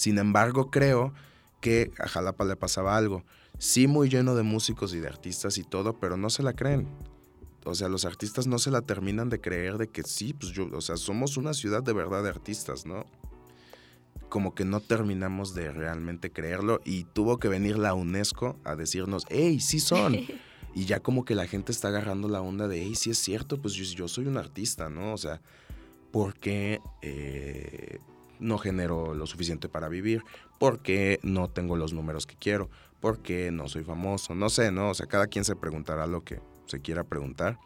[0.03, 1.13] Sin embargo, creo
[1.61, 3.23] que a Jalapa le pasaba algo.
[3.57, 6.89] Sí, muy lleno de músicos y de artistas y todo, pero no se la creen.
[7.63, 10.67] O sea, los artistas no se la terminan de creer de que sí, pues yo,
[10.73, 13.05] o sea, somos una ciudad de verdad de artistas, ¿no?
[14.27, 19.25] como que no terminamos de realmente creerlo y tuvo que venir la UNESCO a decirnos,
[19.29, 20.17] hey, sí son.
[20.75, 23.61] y ya como que la gente está agarrando la onda de, hey, sí es cierto,
[23.61, 25.13] pues yo, soy un artista, ¿no?
[25.13, 25.39] O sea,
[26.11, 27.99] ¿por qué eh,
[28.39, 30.23] no genero lo suficiente para vivir?
[30.59, 32.69] ¿Por qué no tengo los números que quiero?
[32.99, 34.35] ¿Por qué no soy famoso?
[34.35, 34.89] No sé, ¿no?
[34.89, 37.57] O sea, cada quien se preguntará lo que se quiera preguntar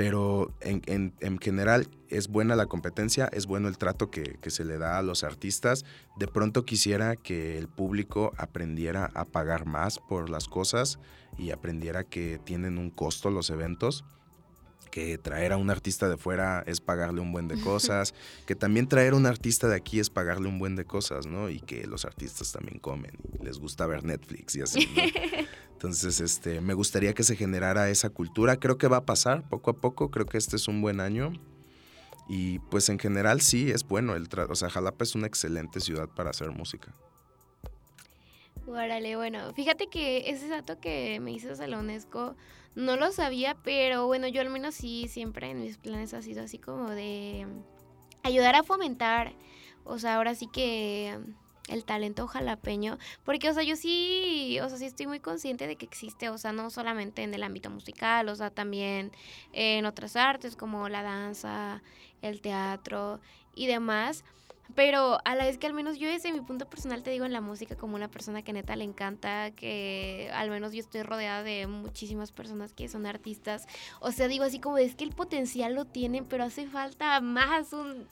[0.00, 4.96] pero en, general es buena la competencia, es bueno el trato que, se le da
[4.96, 5.84] a los artistas.
[6.16, 10.98] De pronto quisiera que el público aprendiera a pagar más por las cosas
[11.36, 14.06] y aprendiera que tienen un costo los eventos
[14.90, 18.14] que traer a un artista de fuera es pagarle un buen de cosas,
[18.46, 21.48] que también traer a un artista de aquí es pagarle un buen de cosas, ¿no?
[21.48, 25.02] Y que los artistas también comen y les gusta ver Netflix y así, ¿no?
[25.72, 28.58] Entonces, este, me gustaría que se generara esa cultura.
[28.58, 30.10] Creo que va a pasar poco a poco.
[30.10, 31.32] Creo que este es un buen año.
[32.28, 34.14] Y pues en general sí es bueno.
[34.14, 36.94] El o sea, Jalapa es una excelente ciudad para hacer música.
[38.72, 42.36] Órale, bueno, fíjate que ese dato que me dices a la UNESCO
[42.76, 46.44] no lo sabía, pero bueno, yo al menos sí siempre en mis planes ha sido
[46.44, 47.48] así como de
[48.22, 49.32] ayudar a fomentar,
[49.82, 51.18] o sea, ahora sí que
[51.68, 55.74] el talento jalapeño, porque, o sea, yo sí, o sea, sí estoy muy consciente de
[55.74, 59.10] que existe, o sea, no solamente en el ámbito musical, o sea, también
[59.52, 61.82] en otras artes como la danza,
[62.22, 63.18] el teatro
[63.52, 64.22] y demás.
[64.74, 67.32] Pero a la vez que al menos yo desde mi punto personal te digo en
[67.32, 71.42] la música como una persona que neta le encanta, que al menos yo estoy rodeada
[71.42, 73.66] de muchísimas personas que son artistas.
[74.00, 77.72] O sea, digo así como es que el potencial lo tienen, pero hace falta más
[77.72, 78.06] un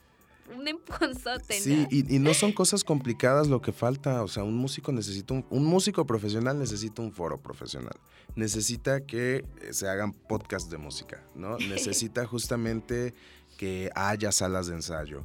[0.56, 1.60] un emponzote.
[1.60, 4.22] Sí, y, no son cosas complicadas lo que falta.
[4.22, 7.98] O sea, un músico necesita un, un músico profesional necesita un foro profesional.
[8.34, 11.58] Necesita que se hagan podcasts de música, ¿no?
[11.68, 13.14] Necesita justamente
[13.56, 15.24] que haya salas de ensayo,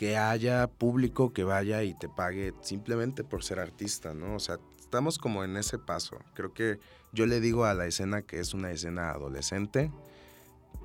[0.00, 4.34] que haya público que vaya y te pague simplemente por ser artista, ¿no?
[4.34, 6.16] O sea, estamos como en ese paso.
[6.32, 6.78] Creo que
[7.12, 9.92] yo le digo a la escena que es una escena adolescente.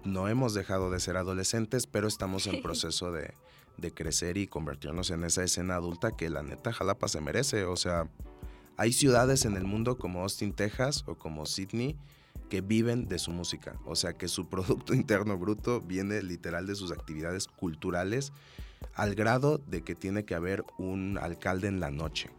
[0.04, 3.34] No hemos dejado de ser adolescentes, pero estamos en proceso de,
[3.78, 7.64] de crecer y convertirnos en esa escena adulta que la neta Jalapa se merece.
[7.64, 8.10] O sea,
[8.76, 11.98] hay ciudades en el mundo como Austin, Texas o como Sydney
[12.50, 13.80] que viven de su música.
[13.86, 18.34] O sea, que su Producto Interno Bruto viene literal de sus actividades culturales
[18.94, 22.30] al grado de que tiene que haber un alcalde en la noche.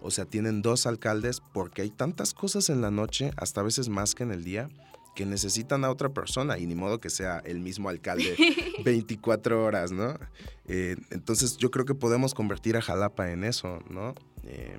[0.00, 3.88] O sea, tienen dos alcaldes porque hay tantas cosas en la noche, hasta a veces
[3.88, 4.68] más que en el día,
[5.14, 8.36] que necesitan a otra persona y ni modo que sea el mismo alcalde
[8.84, 10.18] 24 horas, ¿no?
[10.66, 14.14] Eh, entonces yo creo que podemos convertir a Jalapa en eso, ¿no?
[14.44, 14.78] Eh,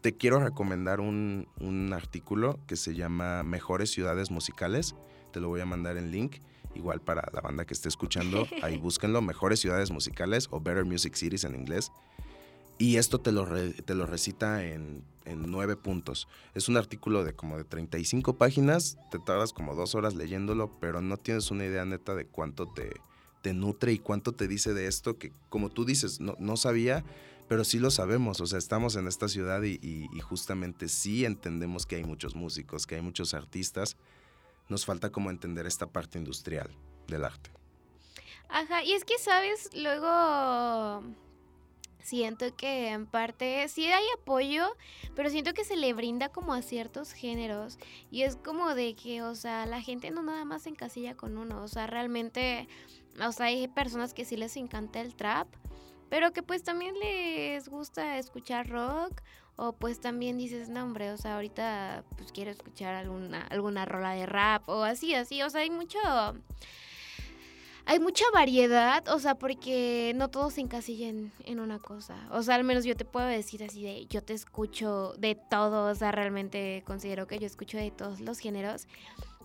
[0.00, 1.46] te quiero recomendar un,
[1.92, 4.94] artículo que se llama Mejores Ciudades Musicales,
[5.32, 6.36] te lo voy a mandar en link,
[6.78, 11.14] igual para la banda que esté escuchando, ahí búsquenlo, Mejores Ciudades Musicales o Better Music
[11.14, 11.92] Cities en inglés.
[12.78, 16.26] Y esto te lo, te lo recita en, nueve puntos.
[16.54, 21.02] Es un artículo de como de 35 páginas, te tardas como dos horas leyéndolo, pero
[21.02, 22.92] no tienes una idea neta de cuánto te,
[23.42, 27.04] te nutre y cuánto te dice de esto que, como tú dices, no, no sabía,
[27.46, 28.40] pero sí lo sabemos.
[28.40, 32.86] O sea, estamos en esta ciudad y, y justamente sí entendemos que hay muchos músicos,
[32.86, 33.98] que hay muchos artistas.
[34.68, 36.70] Nos falta como entender esta parte industrial
[37.06, 37.50] del arte.
[38.48, 39.70] Ajá, y es que, ¿sabes?
[39.74, 41.02] Luego
[42.08, 44.74] siento que en parte sí hay apoyo,
[45.14, 47.78] pero siento que se le brinda como a ciertos géneros
[48.10, 51.36] y es como de que, o sea, la gente no nada más se encasilla con
[51.36, 52.66] uno, o sea, realmente,
[53.22, 55.48] o sea, hay personas que sí les encanta el trap,
[56.08, 59.20] pero que pues también les gusta escuchar rock
[59.58, 64.12] o pues también dices, no hombre, o sea, ahorita pues quiero escuchar alguna alguna rola
[64.12, 65.98] de rap o así, así, o sea, hay mucho
[67.84, 72.28] hay mucha variedad, o sea, porque no todos se encasillan en una cosa.
[72.30, 75.90] O sea, al menos yo te puedo decir así de, yo te escucho de todo,
[75.90, 78.86] o sea, realmente considero que yo escucho de todos los géneros.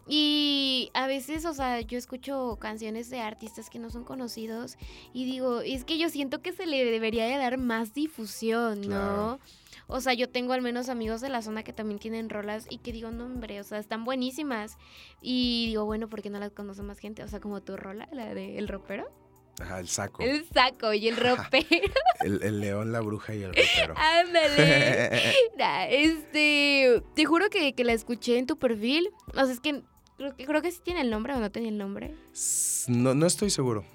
[0.08, 4.78] Y a veces, o sea, yo escucho canciones de artistas que no son conocidos
[5.14, 8.88] y digo, es que yo siento que se le debería de dar más difusión, ¿no?
[8.88, 9.40] Claro.
[9.88, 12.80] O sea, yo tengo al menos amigos de la zona que también tienen rolas y
[12.80, 14.78] que digo, no, hombre, o sea, están buenísimas.
[15.22, 17.24] Y digo, bueno, ¿por qué no las conoce más gente?
[17.24, 19.12] O sea, como tu rola, la de El Ropero.
[19.60, 20.24] Ajá, el saco.
[20.24, 21.68] El saco y el ropero.
[22.22, 23.94] El, el león, la bruja y el ropero.
[23.98, 25.34] Ándale.
[25.58, 29.10] Nah, este, te juro que, que la escuché en tu perfil.
[29.28, 29.84] O sea, es que
[30.18, 32.16] creo, que creo que sí tiene el nombre o no tenía el nombre.
[32.88, 33.86] No, no estoy seguro.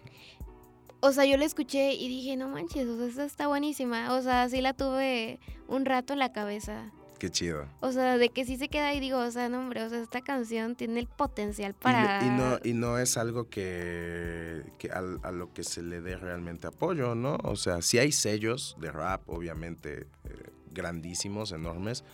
[1.01, 4.15] O sea, yo la escuché y dije, no manches, o sea, esta está buenísima.
[4.15, 5.39] O sea, sí la tuve
[5.69, 6.91] un rato en la cabeza.
[7.19, 7.67] Qué chido.
[7.81, 10.01] O sea, de que sí se queda y digo, o sea, no, hombre, o sea,
[10.01, 12.25] esta canción tiene el potencial para...
[12.25, 16.69] Y, no, y no es algo que, que a, lo que se le dé realmente
[16.69, 17.39] apoyo, ¿no?
[17.43, 22.05] O sea, sí hay sellos de rap, obviamente, eh, grandísimos, enormes,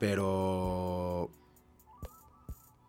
[0.00, 1.30] pero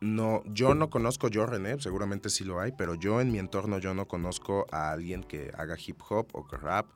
[0.01, 3.79] no, yo no conozco, yo René, seguramente sí lo hay, pero yo en mi entorno
[3.79, 6.87] yo no conozco a alguien que haga hip hop o que rap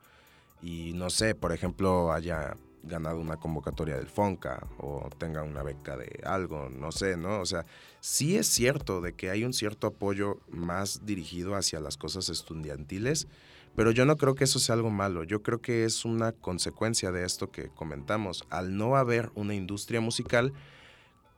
[0.62, 5.96] y no sé, por ejemplo, haya ganado una convocatoria del Fonca o tenga una beca
[5.96, 7.40] de algo, no sé, ¿no?
[7.40, 7.66] O sea,
[8.00, 13.28] sí es cierto de que hay un cierto apoyo más dirigido hacia las cosas estudiantiles,
[13.76, 17.12] pero yo no creo que eso sea algo malo, yo creo que es una consecuencia
[17.12, 18.44] de esto que comentamos.
[18.50, 20.52] Al no haber una industria musical,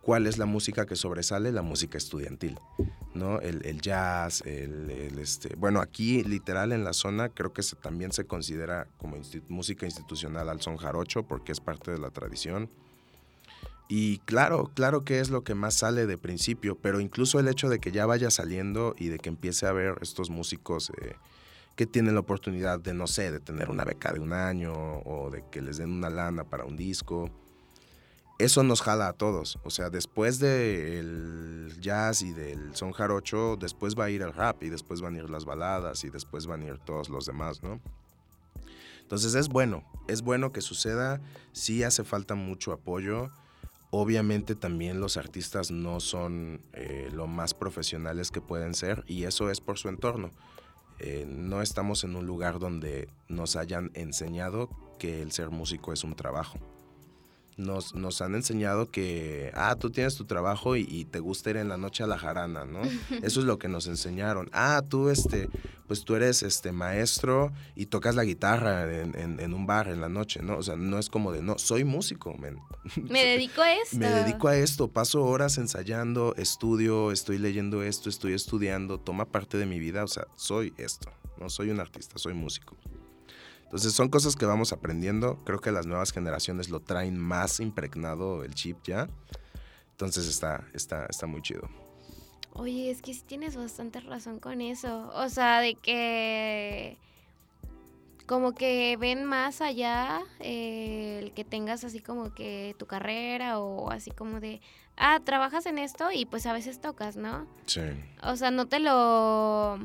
[0.03, 1.53] ¿cuál es la música que sobresale?
[1.53, 2.59] La música estudiantil,
[3.15, 3.41] ¿no?
[3.41, 5.55] El, el jazz, el, el, este...
[5.57, 9.87] Bueno, aquí literal en la zona creo que se, también se considera como insti- música
[9.87, 12.69] institucional al son jarocho porque es parte de la tradición.
[13.89, 17.69] Y claro, claro que es lo que más sale de principio, pero incluso el hecho
[17.69, 21.15] de que ya vaya saliendo y de que empiece a haber estos músicos eh,
[21.77, 25.31] que tienen la oportunidad de, no sé, de tener una beca de un año o
[25.31, 27.31] de que les den una lana para un disco,
[28.45, 29.59] eso nos jala a todos.
[29.63, 34.63] O sea, después del jazz y del son jarocho, después va a ir el rap
[34.63, 37.63] y después van a ir las baladas y después van a ir todos los demás,
[37.63, 37.81] ¿no?
[39.03, 41.21] Entonces es bueno, es bueno que suceda,
[41.53, 43.31] sí hace falta mucho apoyo.
[43.91, 49.51] Obviamente también los artistas no son eh, lo más profesionales que pueden ser y eso
[49.51, 50.31] es por su entorno.
[50.99, 56.05] Eh, no estamos en un lugar donde nos hayan enseñado que el ser músico es
[56.05, 56.59] un trabajo.
[57.59, 61.59] Nos, nos han enseñado que, ah, tú tienes tu trabajo y, y te gusta ir
[61.59, 62.81] en la noche a la jarana, ¿no?
[63.23, 64.49] Eso es lo que nos enseñaron.
[64.53, 65.49] Ah, tú, este,
[65.87, 70.01] pues tú eres este maestro y tocas la guitarra en, en- en un bar en
[70.01, 70.57] la noche, ¿no?
[70.57, 72.35] O sea, no es como de, no, soy músico.
[72.97, 73.97] Me dedico a esto.
[73.99, 79.59] Me dedico a esto, paso horas ensayando, estudio, estoy leyendo esto, estoy estudiando, toma parte
[79.59, 82.77] de mi vida, o sea, soy esto, no soy un artista, soy músico.
[83.73, 88.45] Entonces son cosas que vamos aprendiendo, creo que las nuevas generaciones lo traen más impregnado
[88.45, 89.09] el chip ya.
[89.93, 91.71] Entonces está, está, está muy chido.
[92.53, 95.11] Oye, es que sí tienes bastante razón con eso.
[95.15, 96.99] O sea, de que
[98.27, 103.91] como que ven más allá eh, el que tengas así como que tu carrera o
[103.91, 104.61] así como de,
[104.99, 107.47] ah, trabajas en esto y pues a veces tocas, ¿no?
[107.65, 107.81] Sí.
[108.23, 109.79] O sea, no te lo...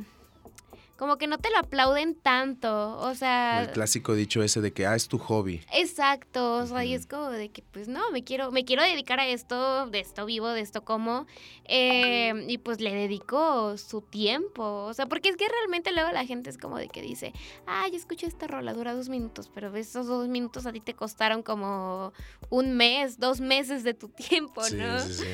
[0.97, 2.97] Como que no te lo aplauden tanto.
[2.97, 3.63] O sea...
[3.63, 5.61] El clásico dicho ese de que, ah, es tu hobby.
[5.73, 9.19] Exacto, o sea, y es como de que, pues no, me quiero, me quiero dedicar
[9.19, 11.27] a esto, de esto vivo, de esto como,
[11.65, 16.25] eh, y pues le dedico su tiempo, o sea, porque es que realmente luego la
[16.25, 17.33] gente es como de que dice,
[17.65, 21.43] ay, escucho esta rola, dura dos minutos, pero esos dos minutos a ti te costaron
[21.43, 22.13] como
[22.49, 24.99] un mes, dos meses de tu tiempo, Sí, ¿no?
[24.99, 25.25] sí, sí.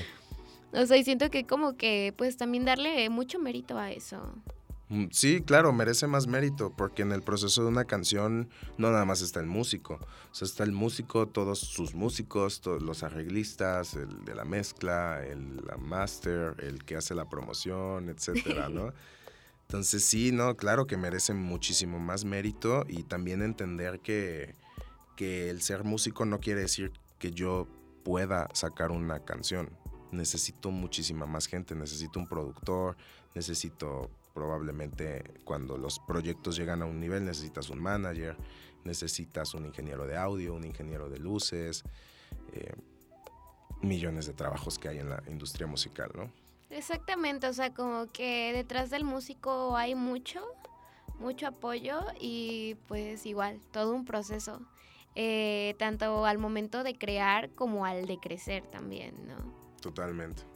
[0.75, 4.33] O sea, y siento que como que, pues también darle mucho mérito a eso.
[4.93, 9.05] Mm, Sí, claro, merece más mérito, porque en el proceso de una canción no nada
[9.05, 13.95] más está el músico, o sea, está el músico, todos sus músicos, todos los arreglistas,
[13.95, 18.93] el de la mezcla, el la master, el que hace la promoción, etcétera, ¿no?
[19.67, 24.53] Entonces sí, no, claro que merece muchísimo más mérito y también entender que,
[25.15, 27.67] que el ser músico no quiere decir que yo
[28.03, 29.71] pueda sacar una canción.
[30.11, 32.95] Necesito muchísima más gente, necesito un productor,
[33.33, 38.35] necesito probablemente cuando los proyectos llegan a un nivel necesitas un manager,
[38.83, 41.83] necesitas un ingeniero de audio, un ingeniero de luces,
[42.51, 42.73] eh,
[43.81, 46.31] millones de trabajos que hay en la industria musical, ¿no?
[46.69, 50.43] Exactamente, o sea, como que detrás del músico hay mucho,
[51.19, 54.61] mucho apoyo y pues igual, todo un proceso,
[55.15, 59.53] eh, tanto al momento de crear como al de crecer también, ¿no?
[59.81, 60.52] Totalmente.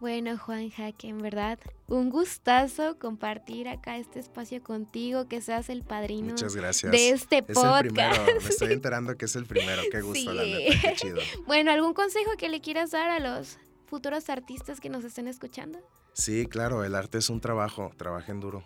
[0.00, 5.82] Bueno, Juan Jaque, en verdad, un gustazo compartir acá este espacio contigo, que seas el
[5.82, 6.92] padrino Muchas gracias.
[6.92, 10.42] de este es el primero, me estoy enterando que es el primero, qué gusto, la
[10.44, 10.52] Sí.
[10.52, 11.20] neta, qué chido.
[11.46, 15.78] Bueno, ¿algún consejo que le quieras dar a los futuros artistas que nos estén escuchando?
[16.12, 18.62] Sí, claro, el arte es un trabajo, trabajen duro,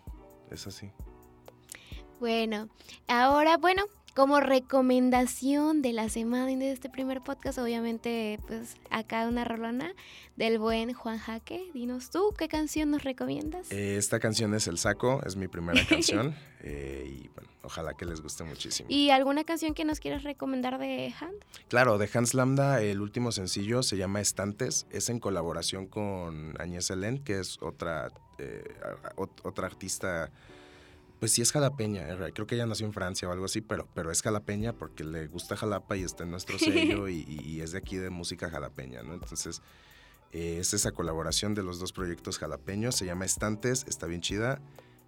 [0.50, 0.90] es así.
[2.18, 2.68] Bueno,
[3.06, 3.84] ahora, bueno,
[4.18, 9.94] como recomendación de la semana y de este primer podcast, obviamente, pues acá una rolona
[10.34, 11.70] del buen Juan Jaque.
[11.72, 13.70] Dinos tú, ¿qué canción nos recomiendas?
[13.70, 18.06] Eh, esta canción es El Saco, es mi primera canción eh, y bueno, ojalá que
[18.06, 18.88] les guste muchísimo.
[18.90, 21.36] ¿Y alguna canción que nos quieras recomendar de Hans?
[21.68, 26.90] Claro, de Hans Lambda, el último sencillo se llama Estantes, es en colaboración con Agnès
[26.90, 28.64] Helen, que es otra, eh,
[29.14, 30.32] otra artista
[31.18, 34.10] pues sí es jalapeña, creo que ella nació en Francia o algo así, pero, pero
[34.10, 37.96] es jalapeña porque le gusta Jalapa y está en nuestro sello y, es de aquí
[37.96, 39.14] de música jalapeña, ¿no?
[39.14, 39.62] Entonces
[40.32, 44.60] eh, es esa colaboración de los dos proyectos jalapeños, se llama Estantes, está bien chida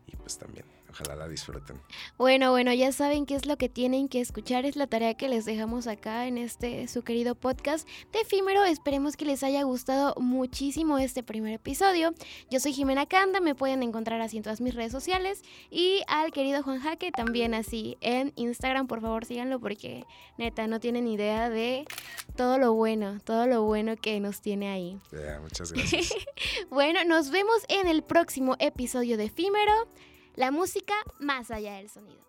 [0.07, 1.80] y pues también Ojalá la disfruten.
[2.18, 4.66] Bueno, bueno, ya saben qué es lo que tienen que escuchar.
[4.66, 8.64] Es la tarea que les dejamos acá en este su querido podcast de efímero.
[8.64, 12.12] Esperemos que les haya gustado muchísimo este primer episodio.
[12.51, 15.43] Yo soy Jimena Canda, me pueden encontrar así en todas mis redes sociales.
[15.70, 20.05] Y al querido Juan Jaque también así en Instagram, por favor síganlo porque
[20.38, 21.84] neta no tienen idea de
[22.36, 24.99] todo lo bueno, todo lo bueno que nos tiene ahí.
[25.41, 26.12] muchas gracias.
[26.70, 29.72] bueno, nos vemos en el próximo episodio de efímero.
[30.41, 32.24] La música más allá del sonido.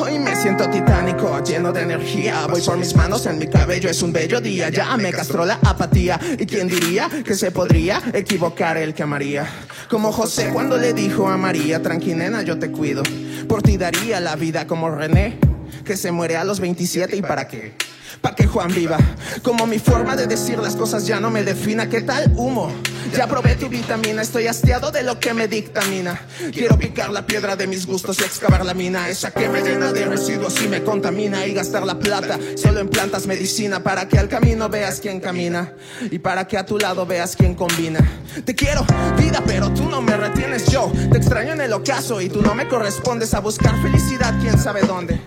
[0.00, 2.48] Hoy me siento titánico, lleno de energía.
[2.48, 4.68] Voy por mis manos en mi cabello, es un bello día.
[4.70, 6.18] Ya me castró la apatía.
[6.40, 9.46] ¿Y quién diría que se podría equivocar el que amaría?
[9.88, 13.04] Como José cuando le dijo a María, tranquilena, yo te cuido.
[13.46, 15.38] Por ti daría la vida como René,
[15.84, 18.98] que se muere a los 27 y para qué pa' que Juan viva.
[19.42, 21.88] Como mi forma de decir las cosas ya no me defina.
[21.88, 22.72] ¿Qué tal humo?
[23.16, 26.20] Ya probé tu vitamina, estoy hastiado de lo que me dictamina.
[26.52, 29.92] Quiero picar la piedra de mis gustos y excavar la mina, esa que me llena
[29.92, 31.46] de residuos y me contamina.
[31.46, 35.74] Y gastar la plata solo en plantas medicina para que al camino veas quién camina
[36.10, 38.00] y para que a tu lado veas quién combina.
[38.44, 38.84] Te quiero,
[39.18, 40.90] vida, pero tú no me retienes yo.
[41.10, 44.82] Te extraño en el ocaso y tú no me correspondes a buscar felicidad, quién sabe
[44.82, 45.20] dónde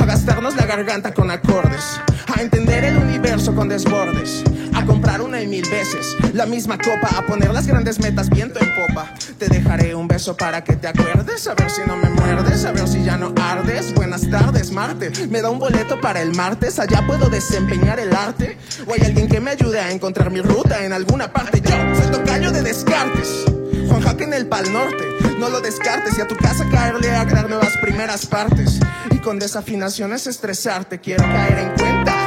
[0.00, 2.00] a gastarnos la garganta con acordes,
[2.36, 4.42] a entender el universo con desbordes,
[4.74, 8.60] a comprar una y mil veces la misma copa, a poner las grandes metas viento
[8.60, 9.12] en popa.
[9.38, 12.72] Te dejaré un beso para que te acuerdes, a ver si no me muerdes, a
[12.72, 13.94] ver si ya no ardes.
[13.94, 15.10] Buenas tardes, Marte.
[15.28, 18.56] Me da un boleto para el martes, allá puedo desempeñar el arte.
[18.86, 21.60] O hay alguien que me ayude a encontrar mi ruta en alguna parte.
[21.60, 23.44] Yo soy tocayo de Descartes.
[23.88, 25.04] Juan Jaque en el Pal Norte.
[25.38, 28.78] No lo descartes y a tu casa caerle a crear nuevas primeras partes.
[29.10, 31.00] Y con desafinaciones estresarte.
[31.00, 32.19] Quiero caer en cuenta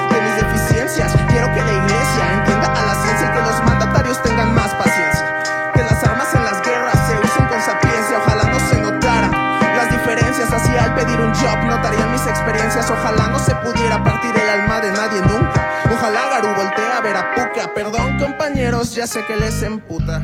[0.83, 5.71] Quiero que la iglesia entienda a la ciencia y que los mandatarios tengan más paciencia.
[5.73, 8.17] Que las armas en las guerras se usen con sapiencia.
[8.17, 9.31] Ojalá no se notaran
[9.77, 10.51] las diferencias.
[10.51, 12.91] Así al pedir un job notarían mis experiencias.
[12.91, 15.65] Ojalá no se pudiera partir el alma de nadie nunca.
[15.89, 17.73] Ojalá Garu voltee a ver a Puka.
[17.73, 20.21] Perdón compañeros, ya sé que les emputa.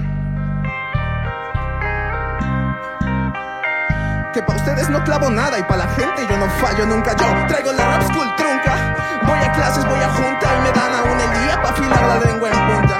[4.34, 7.16] Que pa' ustedes no clavo nada y pa' la gente yo no fallo nunca.
[7.16, 8.89] Yo traigo la rap school trunca.
[9.30, 12.18] Voy a clases, voy a junta y me dan aún el día pa' afilar la
[12.26, 12.98] lengua en punta.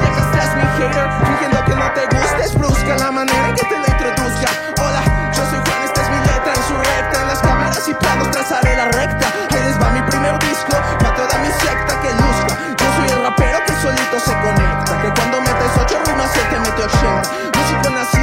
[0.00, 2.54] Y acá estás mi hater, fingiendo que no te gustes.
[2.58, 4.48] Brusca la manera en que te la introduzca.
[4.82, 7.20] Hola, yo soy Juan, esta es mi letra en su recta.
[7.22, 9.26] En las cámaras y planos trazaré la recta.
[9.54, 12.52] Les va mi primer disco, pa' toda mi secta que luzca.
[12.80, 14.92] Yo soy el rapero que solito se conecta.
[15.02, 17.30] Que cuando metes ocho rimas, él te mete 80.
[17.54, 18.19] Músico nacido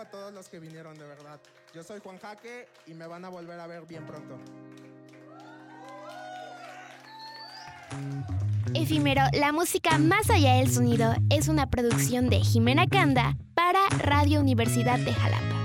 [0.00, 1.38] a todos los que vinieron, de verdad.
[1.74, 4.38] Yo soy Juan Jaque y me van a volver a ver bien pronto.
[8.74, 14.40] Efímero, la música más allá del sonido es una producción de Jimena Canda para Radio
[14.40, 15.59] Universidad de Jalapa.